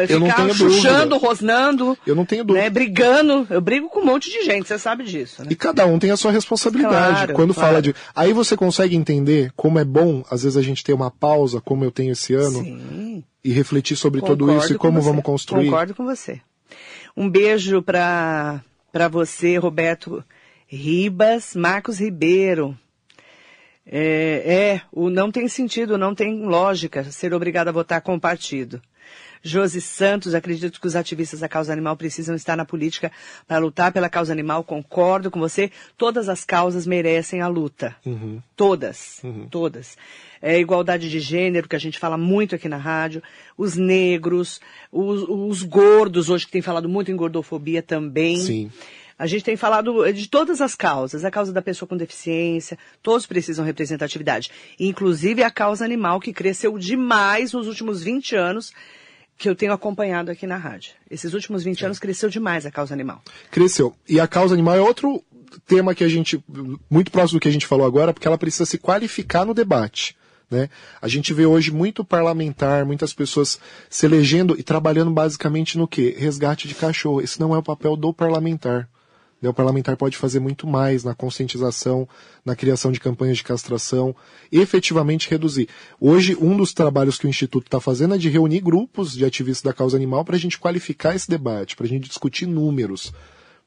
[0.08, 1.26] Eu não ficar tenho chuchando, dúvida.
[1.26, 2.64] rosnando, Eu não tenho dúvida.
[2.64, 3.46] né, brigando.
[3.48, 5.48] Eu brigo com um monte de gente, você sabe disso, né?
[5.50, 7.16] E cada um tem a sua responsabilidade.
[7.16, 7.68] Claro, Quando claro.
[7.68, 7.94] fala de.
[8.14, 11.84] Aí você consegue entender como é bom, às vezes, a gente ter uma pausa, como
[11.84, 13.24] eu tenho esse ano, Sim.
[13.42, 15.66] e refletir sobre tudo Concordo isso e com como vamos construir.
[15.66, 16.40] Concordo com você.
[17.16, 20.24] Um beijo para para você, Roberto
[20.66, 22.76] Ribas, Marcos Ribeiro.
[23.90, 28.20] É, é, o não tem sentido, não tem lógica ser obrigado a votar com o
[28.20, 28.82] partido.
[29.42, 33.10] Josi Santos, acredito que os ativistas da causa animal precisam estar na política
[33.46, 34.64] para lutar pela causa animal.
[34.64, 35.70] Concordo com você.
[35.96, 37.96] Todas as causas merecem a luta.
[38.04, 38.40] Uhum.
[38.56, 39.96] Todas, todas.
[40.40, 43.22] É, igualdade de gênero, que a gente fala muito aqui na rádio,
[43.56, 44.60] os negros,
[44.92, 48.36] os, os gordos, hoje que tem falado muito em gordofobia também.
[48.38, 48.70] Sim.
[49.18, 53.26] A gente tem falado de todas as causas, a causa da pessoa com deficiência, todos
[53.26, 54.48] precisam representatividade.
[54.78, 58.72] Inclusive a causa animal, que cresceu demais nos últimos 20 anos,
[59.38, 60.92] que eu tenho acompanhado aqui na rádio.
[61.08, 63.22] Esses últimos 20 anos cresceu demais a causa animal.
[63.52, 63.94] Cresceu.
[64.08, 65.22] E a causa animal é outro
[65.64, 66.42] tema que a gente.
[66.90, 70.16] muito próximo do que a gente falou agora, porque ela precisa se qualificar no debate.
[70.50, 70.68] Né?
[71.00, 76.16] A gente vê hoje muito parlamentar, muitas pessoas se elegendo e trabalhando basicamente no quê?
[76.18, 77.20] Resgate de cachorro.
[77.20, 78.88] Esse não é o papel do parlamentar.
[79.40, 82.08] O parlamentar pode fazer muito mais na conscientização,
[82.44, 84.14] na criação de campanhas de castração,
[84.50, 85.68] efetivamente reduzir.
[86.00, 89.62] Hoje, um dos trabalhos que o Instituto está fazendo é de reunir grupos de ativistas
[89.62, 93.12] da causa animal para a gente qualificar esse debate, para a gente discutir números.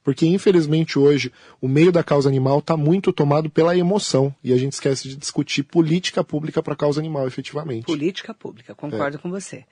[0.03, 1.31] Porque, infelizmente, hoje,
[1.61, 5.15] o meio da causa animal está muito tomado pela emoção, e a gente esquece de
[5.15, 7.85] discutir política pública para a causa animal, efetivamente.
[7.85, 9.19] Política pública, concordo É.
[9.19, 9.63] com você.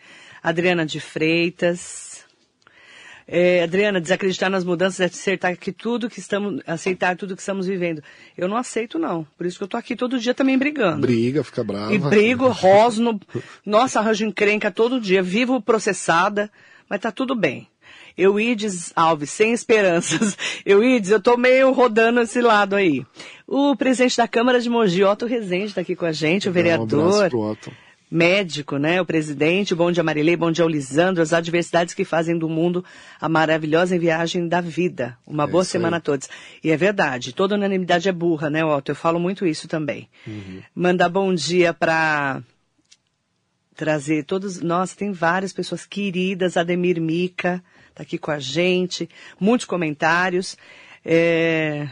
[0.42, 2.09] Adriana de Freitas.
[3.32, 7.68] É, Adriana, desacreditar nas mudanças é aceitar que tudo que estamos, aceitar tudo que estamos
[7.68, 8.02] vivendo.
[8.36, 9.26] Eu não aceito, não.
[9.38, 11.02] Por isso que eu tô aqui todo dia também brigando.
[11.02, 11.94] Briga, fica brava.
[11.94, 13.20] E brigo, rosno,
[13.63, 16.50] nossa, arranjo encrenca todo dia, vivo processada,
[16.89, 17.68] mas tá tudo bem.
[18.18, 20.36] Eu Ides Alves, sem esperanças.
[20.65, 23.06] Eu Ides, eu tô meio rodando esse lado aí.
[23.48, 26.52] O presidente da Câmara de Mogi, Otto Rezende, está aqui com a gente, o Um
[26.52, 27.30] abraço vereador.
[27.30, 27.72] pro Otto.
[28.10, 29.00] Médico, né?
[29.00, 32.84] O presidente, bom dia Marilei, bom dia Lisandro, as adversidades que fazem do mundo
[33.22, 35.17] a maravilhosa viagem da vida.
[35.28, 36.00] Uma É boa semana aí.
[36.00, 36.28] a todos.
[36.63, 38.91] E é verdade, toda unanimidade é burra, né, Otto?
[38.91, 40.10] Eu falo muito isso também.
[40.26, 40.62] Uhum.
[40.74, 42.41] Mandar bom dia para
[43.76, 44.60] trazer todos.
[44.60, 46.58] Nossa, tem várias pessoas queridas.
[46.58, 49.08] Ademir Mica tá aqui com a gente.
[49.39, 50.58] Muitos comentários.
[51.06, 51.88] É,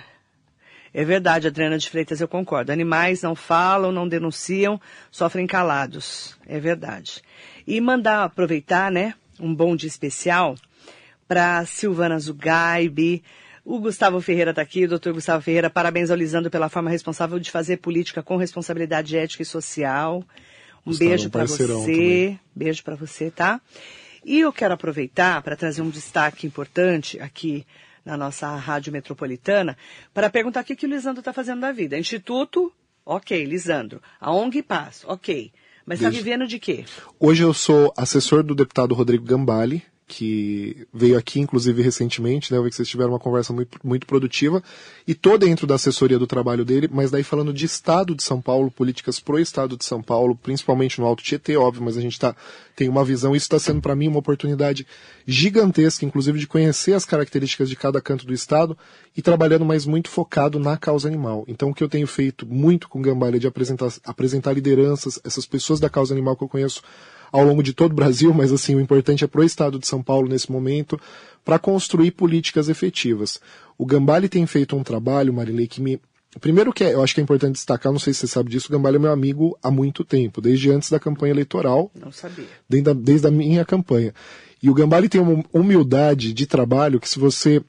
[0.98, 2.72] é verdade, Adriana de Freitas, eu concordo.
[2.72, 4.82] Animais não falam, não denunciam,
[5.12, 6.36] sofrem calados.
[6.48, 7.22] É verdade.
[7.68, 10.56] E mandar aproveitar, né, um bom dia especial
[11.28, 13.24] para Silvana Zugaibe.
[13.64, 17.38] O Gustavo Ferreira está aqui, o doutor Gustavo Ferreira, parabéns ao Lisandro pela forma responsável
[17.38, 20.24] de fazer política com responsabilidade ética e social.
[20.84, 22.40] Um Gustavo, beijo um para você, também.
[22.56, 23.62] beijo para você, tá?
[24.26, 27.68] E eu quero aproveitar para trazer um destaque importante aqui
[28.08, 29.78] na nossa rádio metropolitana
[30.14, 32.00] para perguntar o que, que o Lisandro está fazendo da vida.
[32.00, 32.72] Instituto,
[33.06, 34.02] ok, Lisandro.
[34.20, 35.52] A ONG Paz, ok.
[35.86, 36.86] Mas está vivendo de quê?
[37.20, 42.58] Hoje eu sou assessor do deputado Rodrigo Gambale, que veio aqui, inclusive, recentemente, né?
[42.58, 44.64] Eu vi que vocês tiveram uma conversa muito, muito produtiva.
[45.06, 48.42] E tô dentro da assessoria do trabalho dele, mas daí falando de Estado de São
[48.42, 52.18] Paulo, políticas pro Estado de São Paulo, principalmente no Alto Tietê, óbvio, mas a gente
[52.18, 52.34] tá,
[52.74, 54.88] tem uma visão, isso está sendo para mim uma oportunidade
[55.26, 58.78] gigantesca, inclusive, de conhecer as características de cada canto do Estado
[59.16, 61.44] e trabalhando, mas muito focado na causa animal.
[61.50, 65.46] Então, o que eu tenho feito muito com Gambale é de apresentar, apresentar lideranças, essas
[65.46, 66.82] pessoas da causa animal que eu conheço
[67.32, 69.88] ao longo de todo o Brasil, mas assim, o importante é para o Estado de
[69.88, 71.00] São Paulo nesse momento,
[71.44, 73.40] para construir políticas efetivas.
[73.78, 76.00] O Gambale tem feito um trabalho, Marilei, que me.
[76.42, 78.68] Primeiro que é, eu acho que é importante destacar, não sei se você sabe disso,
[78.68, 82.46] o Gambale é meu amigo há muito tempo, desde antes da campanha eleitoral, Não sabia.
[82.70, 84.14] desde a, desde a minha campanha.
[84.62, 87.62] E o Gambale tem uma humildade de trabalho que se você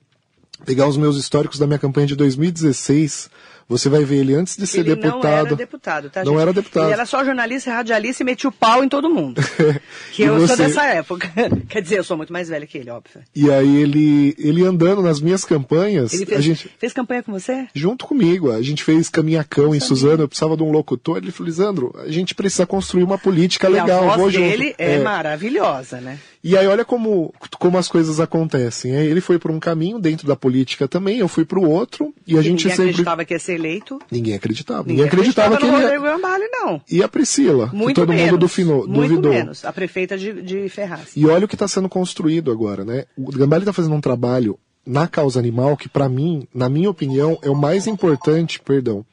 [0.66, 3.31] pegar os meus históricos da minha campanha de 2016,
[3.68, 5.22] você vai ver ele antes de ser ele deputado.
[5.22, 6.42] não era deputado, tá, Não gente?
[6.42, 6.85] era deputado.
[6.87, 9.40] Ele era só jornalista e radialista e metia o pau em todo mundo.
[10.12, 11.31] que eu sou você- dessa época.
[11.68, 13.20] Quer dizer, eu sou muito mais velha que ele, óbvio.
[13.35, 17.33] E aí ele, ele andando nas minhas campanhas, Ele fez, a gente fez campanha com
[17.33, 17.68] você?
[17.74, 21.48] junto comigo, a gente fez caminhacão em Suzano, eu precisava de um locutor, ele falou,
[21.48, 24.42] Lisandro, a gente precisa construir uma política e legal, a voz vou junto.
[24.48, 24.98] dele é, É.
[25.02, 26.18] maravilhosa, né?
[26.42, 28.92] E aí olha como, como as coisas acontecem.
[28.92, 32.38] Ele foi por um caminho dentro da política também, eu fui para o outro, e
[32.38, 32.90] a gente Ninguém sempre...
[32.90, 33.98] acreditava que ia ser eleito.
[34.11, 34.85] Ninguém acreditava.
[34.87, 35.98] Ninguém, acreditava, que no ele ia...
[35.98, 36.81] Gambale, não.
[36.90, 38.24] E a Priscila, Muito que todo menos.
[38.27, 39.33] mundo dufinou, muito duvidou.
[39.33, 39.64] menos.
[39.64, 41.11] A prefeita de, de Ferraz.
[41.16, 43.05] E olha o que está sendo construído agora, né?
[43.16, 47.38] O Gambale está fazendo um trabalho na causa animal que, para mim, na minha opinião,
[47.42, 49.05] é o mais importante, perdão,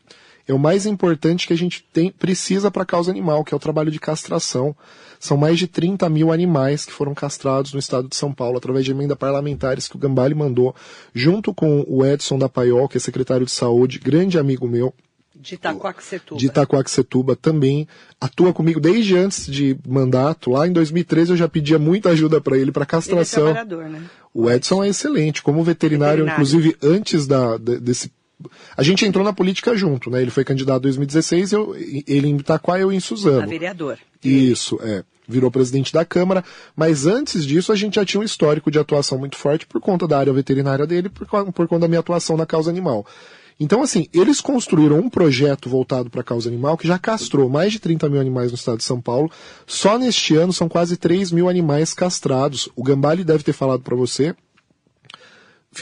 [0.48, 3.58] é o mais importante que a gente tem, precisa para a causa animal, que é
[3.58, 4.76] o trabalho de castração.
[5.26, 8.86] São mais de 30 mil animais que foram castrados no estado de São Paulo através
[8.86, 10.76] de emenda parlamentares que o Gambale mandou,
[11.14, 14.94] junto com o Edson da Paiol, que é secretário de saúde, grande amigo meu,
[15.36, 16.40] De Itacoaxetuba.
[16.40, 17.88] de Itacoaxetuba também
[18.22, 20.52] atua comigo desde antes de mandato.
[20.52, 23.54] Lá em 2013 eu já pedia muita ajuda para ele para Ele é castração.
[23.54, 24.02] né?
[24.34, 26.34] o Edson é excelente, como veterinário, Veterinário.
[26.34, 28.12] inclusive antes da, de- desse.
[28.76, 30.22] A gente entrou na política junto, né?
[30.22, 31.74] Ele foi candidato em 2016, eu,
[32.06, 33.48] ele em Itaquá, eu em A Suzano.
[33.48, 33.98] vereador.
[34.30, 35.04] Isso, é.
[35.28, 36.44] Virou presidente da Câmara,
[36.76, 40.08] mas antes disso a gente já tinha um histórico de atuação muito forte por conta
[40.08, 43.06] da área veterinária dele, por, por conta da minha atuação na causa animal.
[43.60, 47.72] Então, assim, eles construíram um projeto voltado para a causa animal que já castrou mais
[47.72, 49.32] de 30 mil animais no estado de São Paulo.
[49.66, 52.68] Só neste ano são quase 3 mil animais castrados.
[52.76, 54.36] O Gambale deve ter falado para você.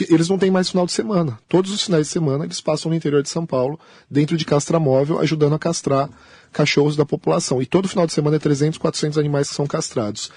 [0.08, 1.38] Eles não têm mais final de semana.
[1.48, 3.78] Todos os finais de semana eles passam no interior de São Paulo,
[4.10, 6.10] dentro de castramóvel, ajudando a castrar
[6.54, 7.60] cachorros da população.
[7.60, 10.30] E todo final de semana é 300, 400 animais que são castrados.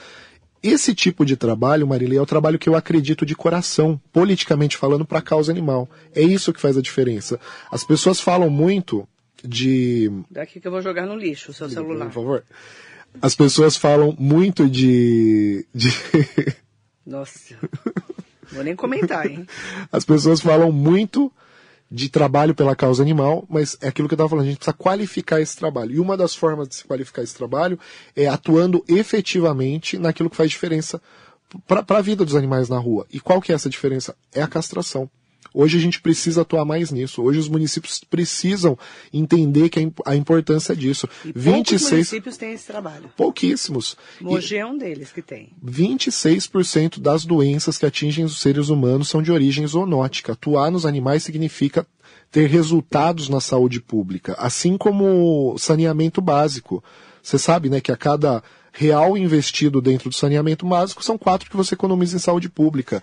[0.61, 5.05] Esse tipo de trabalho, Marília, é o trabalho que eu acredito de coração, politicamente falando,
[5.05, 5.87] para a causa animal.
[6.13, 7.39] É isso que faz a diferença.
[7.71, 9.07] As pessoas falam muito
[9.43, 10.11] de.
[10.29, 12.05] Daqui que eu vou jogar no lixo o seu celular.
[12.07, 12.43] Por favor.
[13.21, 15.65] As pessoas falam muito de.
[15.73, 15.89] de...
[17.05, 17.55] Nossa.
[18.51, 19.45] Vou nem comentar, hein?
[19.91, 21.31] As pessoas falam muito
[21.89, 24.75] de trabalho pela causa animal, mas é aquilo que eu estava falando, a gente precisa
[24.75, 25.95] qualificar esse trabalho.
[25.95, 27.79] E uma das formas de se qualificar esse trabalho
[28.15, 31.01] é atuando efetivamente naquilo que faz diferença
[31.65, 33.05] para a vida dos animais na rua.
[33.11, 34.15] E qual que é essa diferença?
[34.33, 35.09] É a castração.
[35.59, 37.23] Hoje a gente precisa atuar mais nisso.
[37.23, 38.77] Hoje os municípios precisam
[39.11, 41.09] entender que a, imp- a importância disso.
[41.25, 43.09] E poucos 26 municípios têm esse trabalho.
[43.17, 43.97] pouquíssimos.
[44.21, 45.49] Mogi é um deles que tem.
[45.65, 50.33] 26% das doenças que atingem os seres humanos são de origem zoonótica.
[50.33, 51.87] Atuar nos animais significa
[52.31, 56.83] ter resultados na saúde pública, assim como saneamento básico.
[57.23, 61.57] Você sabe, né, que a cada real investido dentro do saneamento básico são quatro que
[61.57, 63.01] você economiza em saúde pública.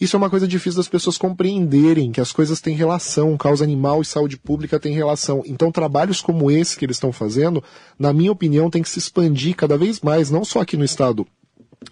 [0.00, 4.00] Isso é uma coisa difícil das pessoas compreenderem, que as coisas têm relação, causa animal
[4.00, 5.42] e saúde pública têm relação.
[5.44, 7.62] Então, trabalhos como esse que eles estão fazendo,
[7.98, 11.26] na minha opinião, tem que se expandir cada vez mais, não só aqui no estado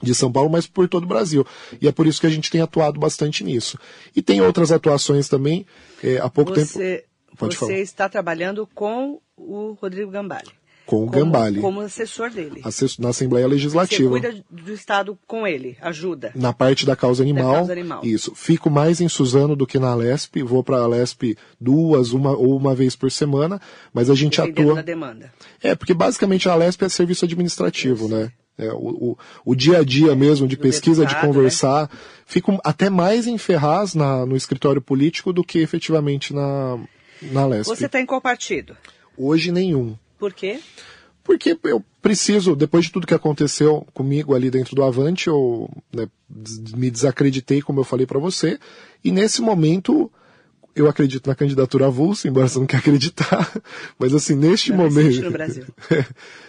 [0.02, 1.46] de São Paulo, mas por todo o Brasil.
[1.80, 3.78] E é por isso que a gente tem atuado bastante nisso.
[4.14, 5.66] E tem outras atuações também.
[6.02, 7.08] É, há pouco você, tempo.
[7.36, 7.78] Pode você falar.
[7.78, 10.50] está trabalhando com o Rodrigo Gambale.
[10.88, 11.60] Com o como, Gambale.
[11.60, 12.62] Como assessor dele.
[12.64, 14.08] Assessor, na Assembleia Legislativa.
[14.08, 16.32] Você cuida do Estado com ele, ajuda.
[16.34, 17.50] Na parte da causa animal.
[17.50, 18.00] Da causa animal.
[18.02, 18.34] Isso.
[18.34, 20.42] Fico mais em Suzano do que na Lesp.
[20.42, 23.60] Vou para a Lesp duas, uma ou uma vez por semana,
[23.92, 24.74] mas a gente Dependendo atua.
[24.76, 25.30] da demanda.
[25.62, 28.32] É, porque basicamente a Lesp é serviço administrativo, né?
[28.56, 28.76] É, o,
[29.12, 31.90] o, o, dia a dia mesmo de Do pesquisa, deputado, de conversar,
[32.24, 36.78] fico até mais em Ferraz na, no escritório político do que efetivamente na,
[37.30, 37.68] na Lesp.
[37.68, 38.74] Você está em qual partido?
[39.18, 39.94] Hoje nenhum.
[40.18, 40.60] Por quê?
[41.22, 46.08] Porque eu preciso, depois de tudo que aconteceu comigo ali dentro do Avante, eu né,
[46.74, 48.58] me desacreditei, como eu falei para você,
[49.04, 50.10] e nesse momento
[50.74, 53.52] eu acredito na candidatura avulsa, embora você não quer acreditar,
[53.98, 55.22] mas assim, neste Não momento...
[55.22, 55.64] no Brasil.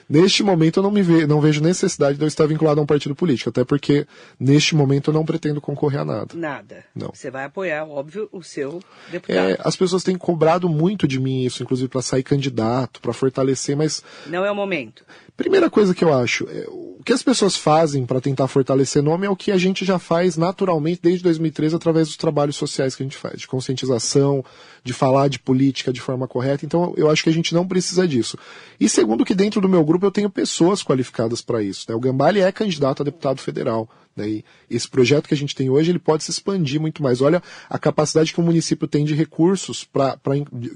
[0.09, 2.85] neste momento eu não, me ve, não vejo necessidade de eu estar vinculado a um
[2.85, 4.05] partido político, até porque
[4.39, 6.35] neste momento eu não pretendo concorrer a nada.
[6.35, 6.83] Nada.
[6.95, 7.11] Não.
[7.13, 9.49] Você vai apoiar, óbvio, o seu deputado.
[9.49, 13.75] É, as pessoas têm cobrado muito de mim isso, inclusive para sair candidato, para fortalecer,
[13.75, 15.03] mas Não é o momento.
[15.39, 19.25] Primeira coisa que eu acho, é, o que as pessoas fazem para tentar fortalecer nome
[19.25, 23.03] é o que a gente já faz naturalmente desde 2013 através dos trabalhos sociais que
[23.03, 24.18] a gente faz, de conscientização,
[24.83, 26.65] de falar de política de forma correta.
[26.65, 28.37] Então eu acho que a gente não precisa disso.
[28.79, 31.85] E segundo que dentro do meu grupo eu tenho pessoas qualificadas para isso.
[31.87, 31.95] Né?
[31.95, 33.89] O Gambale é candidato a deputado federal.
[34.15, 34.29] Né?
[34.29, 37.21] E esse projeto que a gente tem hoje ele pode se expandir muito mais.
[37.21, 40.17] Olha a capacidade que um município tem de recursos para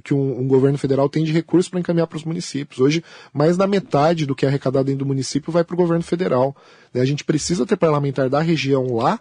[0.03, 2.79] que um, um governo federal tem de recursos para encaminhar para os municípios.
[2.79, 6.03] Hoje mais da metade do que é arrecadado dentro do município vai para o governo
[6.03, 6.55] federal.
[6.93, 7.01] Né?
[7.01, 9.19] A gente precisa ter parlamentar da região lá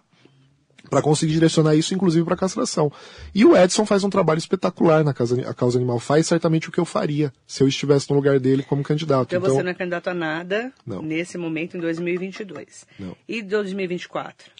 [0.92, 2.92] para conseguir direcionar isso, inclusive para castração.
[3.34, 5.98] E o Edson faz um trabalho espetacular na causa, a causa animal.
[5.98, 9.34] Faz certamente o que eu faria se eu estivesse no lugar dele como candidato.
[9.34, 11.00] Então, você não é candidato a nada Não.
[11.00, 12.84] nesse momento, em 2022.
[12.98, 13.16] Não.
[13.26, 14.50] E 2024?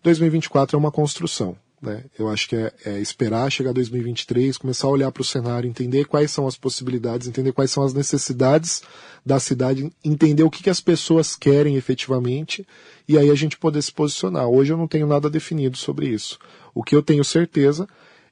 [0.00, 1.56] 2024 é uma construção.
[1.80, 2.04] Né?
[2.18, 6.04] Eu acho que é, é esperar chegar 2023, começar a olhar para o cenário, entender
[6.04, 8.82] quais são as possibilidades, entender quais são as necessidades
[9.24, 12.66] da cidade, entender o que, que as pessoas querem efetivamente
[13.08, 14.46] e aí a gente poder se posicionar.
[14.46, 16.38] Hoje eu não tenho nada definido sobre isso.
[16.74, 17.88] O que eu tenho certeza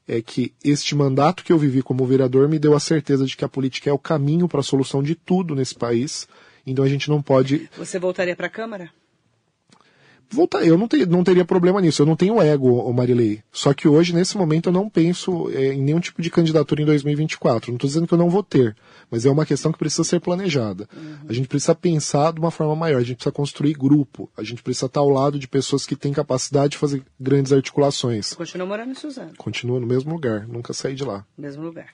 [0.07, 3.45] é que este mandato que eu vivi como vereador me deu a certeza de que
[3.45, 6.29] a política é o caminho para a solução de tudo nesse país.
[6.67, 8.91] Então a gente não pode Você voltaria para a Câmara?
[10.31, 10.65] Voltar.
[10.65, 12.03] Eu não, não teria problema nisso.
[12.03, 13.43] Eu não tenho ego, Marilei.
[13.53, 16.85] Só que hoje, nesse momento, eu não penso é, em nenhum tipo de candidatura em
[16.85, 17.71] 2024.
[17.71, 18.77] Não estou dizendo que eu não vou ter,
[19.11, 20.89] mas é uma questão que precisa ser planejada.
[21.29, 22.99] A gente precisa pensar de uma forma maior.
[22.99, 24.31] A gente precisa construir grupo.
[24.37, 28.35] A gente precisa estar ao lado de pessoas que têm capacidade de fazer grandes articulações.
[28.35, 30.47] Continua morando em Suzano, Continua no mesmo lugar.
[30.47, 31.25] Nunca saí de lá.
[31.37, 31.89] mesmo lugar.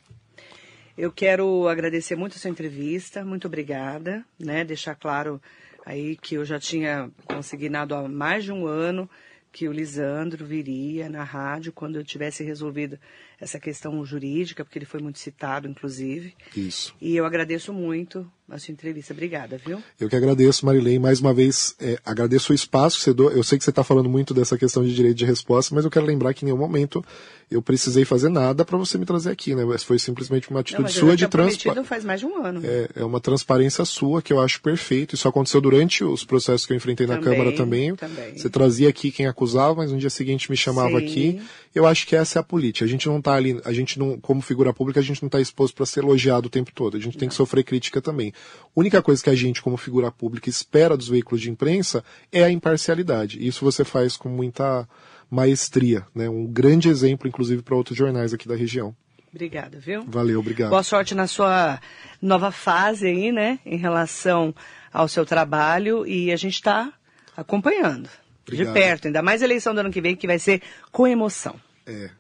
[0.97, 4.65] Eu quero agradecer muito a sua entrevista, muito obrigada, né?
[4.65, 5.43] Deixar claro
[5.85, 9.09] aí que eu já tinha consignado há mais de um ano
[9.55, 12.99] que o Lisandro viria na rádio quando eu tivesse resolvido
[13.41, 16.35] essa questão jurídica, porque ele foi muito citado, inclusive.
[16.57, 16.93] Isso.
[17.01, 19.13] E eu agradeço muito a sua entrevista.
[19.13, 19.83] Obrigada, viu?
[19.99, 23.31] Eu que agradeço, Marilei, mais uma vez, é, agradeço o espaço que você deu.
[23.31, 25.91] Eu sei que você está falando muito dessa questão de direito de resposta, mas eu
[25.91, 27.05] quero lembrar que em nenhum momento
[27.51, 29.65] eu precisei fazer nada para você me trazer aqui, né?
[29.65, 31.85] Mas foi simplesmente uma Não, atitude eu sua de transparência.
[31.85, 32.61] faz mais de um ano.
[32.65, 35.15] É, é uma transparência sua que eu acho perfeito.
[35.15, 37.95] Isso aconteceu durante os processos que eu enfrentei na Também, Câmara também.
[37.95, 38.37] também.
[38.37, 41.07] Você trazia aqui quem acusava, mas no dia seguinte me chamava Sim.
[41.07, 41.43] aqui.
[41.75, 42.85] Eu acho que essa é a política.
[42.85, 45.41] A gente não tá ali, a gente não, como figura pública, a gente não está
[45.41, 46.97] exposto para ser elogiado o tempo todo.
[46.97, 48.33] A gente tem que sofrer crítica também.
[48.65, 52.43] A única coisa que a gente, como figura pública, espera dos veículos de imprensa é
[52.43, 53.45] a imparcialidade.
[53.47, 54.89] Isso você faz com muita
[55.31, 56.29] maestria, né?
[56.29, 58.95] Um grande exemplo, inclusive, para outros jornais aqui da região.
[59.33, 60.05] Obrigada, viu?
[60.07, 60.71] Valeu, obrigado.
[60.71, 61.81] Boa sorte na sua
[62.23, 63.59] nova fase aí, né?
[63.67, 64.55] Em relação
[64.93, 66.93] ao seu trabalho e a gente está
[67.37, 68.09] acompanhando
[68.47, 68.75] de Obrigado.
[68.75, 70.63] perto, ainda mais a eleição do ano que vem, que vai ser
[70.93, 71.59] com emoção.
[71.87, 72.11] É,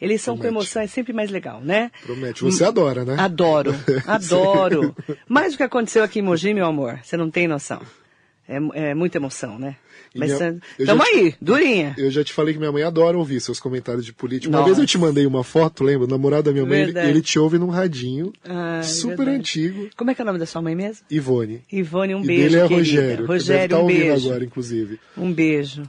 [0.00, 0.56] Eleição com Promete.
[0.62, 1.90] emoção é sempre mais legal, né?
[2.04, 2.42] promete.
[2.42, 3.16] Você adora, né?
[3.18, 3.74] Adoro,
[4.06, 4.94] adoro.
[5.28, 7.80] Mais o que aconteceu aqui em Mogi, meu amor, você não tem noção.
[8.48, 9.74] É, é muita emoção, né?
[10.14, 11.94] E Mas minha- já te- aí, durinha.
[11.98, 14.48] Eu já te falei que minha mãe adora ouvir seus comentários de política.
[14.48, 14.66] Uma Nossa.
[14.70, 16.06] vez eu te mandei uma foto, lembra?
[16.06, 19.38] O namorado da minha mãe, ele, ele te ouve num radinho Ai, super verdade.
[19.38, 19.88] antigo.
[19.96, 21.04] Como é que é o nome da sua mãe mesmo?
[21.10, 21.62] Ivone.
[21.72, 22.76] Ivone, um e beijo, dele é querida.
[22.76, 23.10] Rogério.
[23.10, 24.28] que deve Rogério, estar um ouvindo beijo.
[24.28, 25.00] agora, inclusive.
[25.18, 25.82] Um beijo.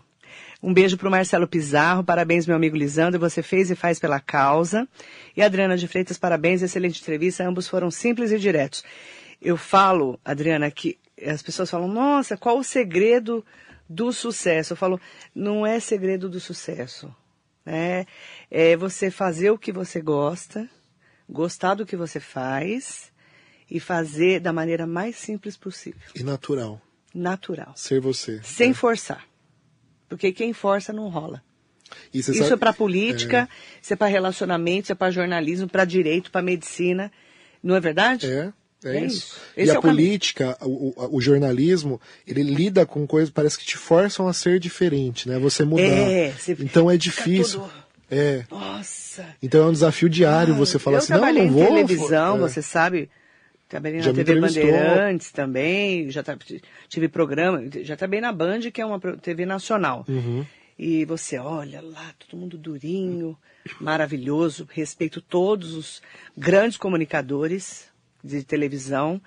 [0.62, 4.20] Um beijo para o Marcelo Pizarro, parabéns meu amigo Lisandro, você fez e faz pela
[4.20, 4.88] causa.
[5.36, 8.84] E Adriana de Freitas, parabéns, excelente entrevista, ambos foram simples e diretos.
[9.40, 13.46] Eu falo, Adriana, que as pessoas falam, nossa, qual o segredo
[13.88, 14.74] do sucesso?
[14.74, 15.00] Eu falo,
[15.34, 17.14] não é segredo do sucesso.
[17.64, 18.08] né?
[18.50, 20.68] É você fazer o que você gosta,
[21.30, 23.12] gostar do que você faz
[23.70, 26.02] e fazer da maneira mais simples possível.
[26.16, 26.82] E natural.
[27.14, 27.74] Natural.
[27.76, 28.42] Ser você.
[28.44, 28.74] Sem né?
[28.74, 29.24] forçar.
[30.10, 31.42] Porque quem força não rola.
[32.14, 33.50] Isso sabe- é para política,
[33.82, 37.12] isso é para relacionamento, isso é para jornalismo, para direito, para medicina.
[37.64, 38.28] Não é verdade?
[38.28, 38.52] É,
[38.86, 39.16] é, É isso.
[39.18, 39.40] isso.
[39.58, 39.82] E a é caminho.
[39.82, 44.60] política, o, o- o jornalismo, ele lida com coisas, parece que te forçam a ser
[44.60, 45.40] diferente, né?
[45.40, 45.84] Você mudar.
[45.84, 47.62] É, você então é difícil.
[47.62, 47.72] todo-
[48.10, 48.46] É.
[48.50, 49.26] Nossa.
[49.44, 51.66] Então é um desafio diário você falar assim, não, não vou.
[51.68, 52.40] televisão, é.
[52.40, 53.10] você sabe.
[53.68, 54.40] Trabalhei Já na TV.
[54.40, 56.38] Bandeirantes também, já tra-
[56.88, 60.06] tive programa, já trabalhei na Band, que é uma TV nacional.
[60.08, 60.46] Uhum.
[60.80, 63.38] E você olha lá, todo mundo durinho,
[63.82, 66.02] maravilhoso, respeito todos os
[66.38, 67.90] grandes comunicadores
[68.24, 69.22] de televisão,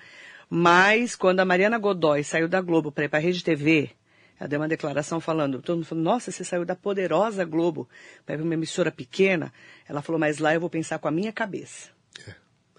[0.48, 3.90] mas quando a Mariana Godoy saiu da Globo para ir para a Rede TV,
[4.38, 7.88] ela deu uma declaração falando, todo mundo falou, nossa, você saiu da poderosa Globo
[8.24, 9.52] para ir para uma emissora pequena,
[9.88, 11.90] ela falou, mas lá eu vou pensar com a minha cabeça.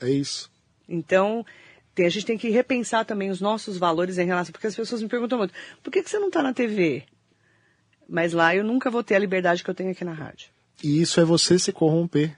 [0.01, 0.49] É isso.
[0.87, 1.45] Então,
[1.95, 4.51] tem- a gente tem que repensar também os nossos valores em relação.
[4.51, 5.53] Porque as pessoas me perguntam muito:
[5.83, 7.03] por que, que você não está na TV?
[8.07, 10.49] Mas lá eu nunca vou ter a liberdade que eu tenho aqui na rádio.
[10.83, 12.35] E isso é você se corromper.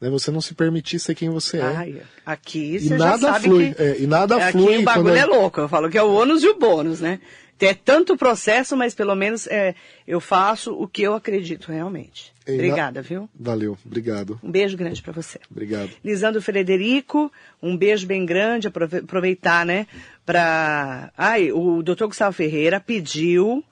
[0.00, 0.08] Né?
[0.10, 1.62] Você não se permitir ser quem você é.
[1.62, 3.82] Ai, aqui E você nada já sabe flui, que.
[3.82, 5.60] é, e nada aqui flui o bagulho quando- é louco.
[5.60, 7.20] Eu falo que é o ônus e o bônus, né?
[7.64, 9.74] É tanto processo, mas pelo menos é,
[10.06, 12.32] eu faço o que eu acredito realmente.
[12.46, 13.28] E na- Obrigada, viu?
[13.38, 14.40] Valeu, obrigado.
[14.42, 15.38] Um beijo grande para você.
[15.50, 15.90] Obrigado.
[16.04, 17.30] Lisandro Frederico,
[17.62, 19.86] um beijo bem grande, aprove- aproveitar, né,
[20.26, 21.12] para...
[21.16, 23.62] Ai, o doutor Gustavo Ferreira pediu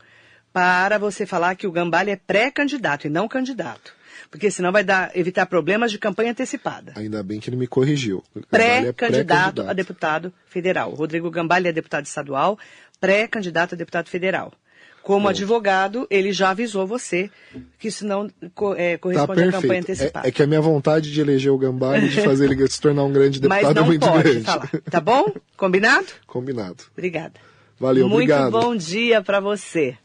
[0.52, 3.92] para você falar que o Gambale é pré-candidato e não candidato.
[4.30, 6.92] Porque senão vai dar, evitar problemas de campanha antecipada.
[6.94, 8.22] Ainda bem que ele me corrigiu.
[8.34, 10.92] O trabalho é Pré-candidato a deputado federal.
[10.92, 12.56] Rodrigo Gambale é deputado estadual,
[13.00, 14.52] pré-candidato a deputado federal.
[15.02, 17.30] Como advogado, ele já avisou você
[17.78, 18.28] que isso não
[18.76, 19.74] é, Tá corresponde à campanha perfeito.
[19.82, 20.26] antecipada.
[20.26, 22.78] É, é que a minha vontade de eleger o Gambá e de fazer ele se
[22.80, 24.44] tornar um grande deputado é muito pode grande.
[24.44, 24.70] falar.
[24.90, 25.32] Tá bom?
[25.56, 26.06] Combinado?
[26.26, 26.84] Combinado.
[26.92, 27.32] Obrigada.
[27.78, 28.50] Valeu, Muito obrigado.
[28.52, 29.96] bom dia para você.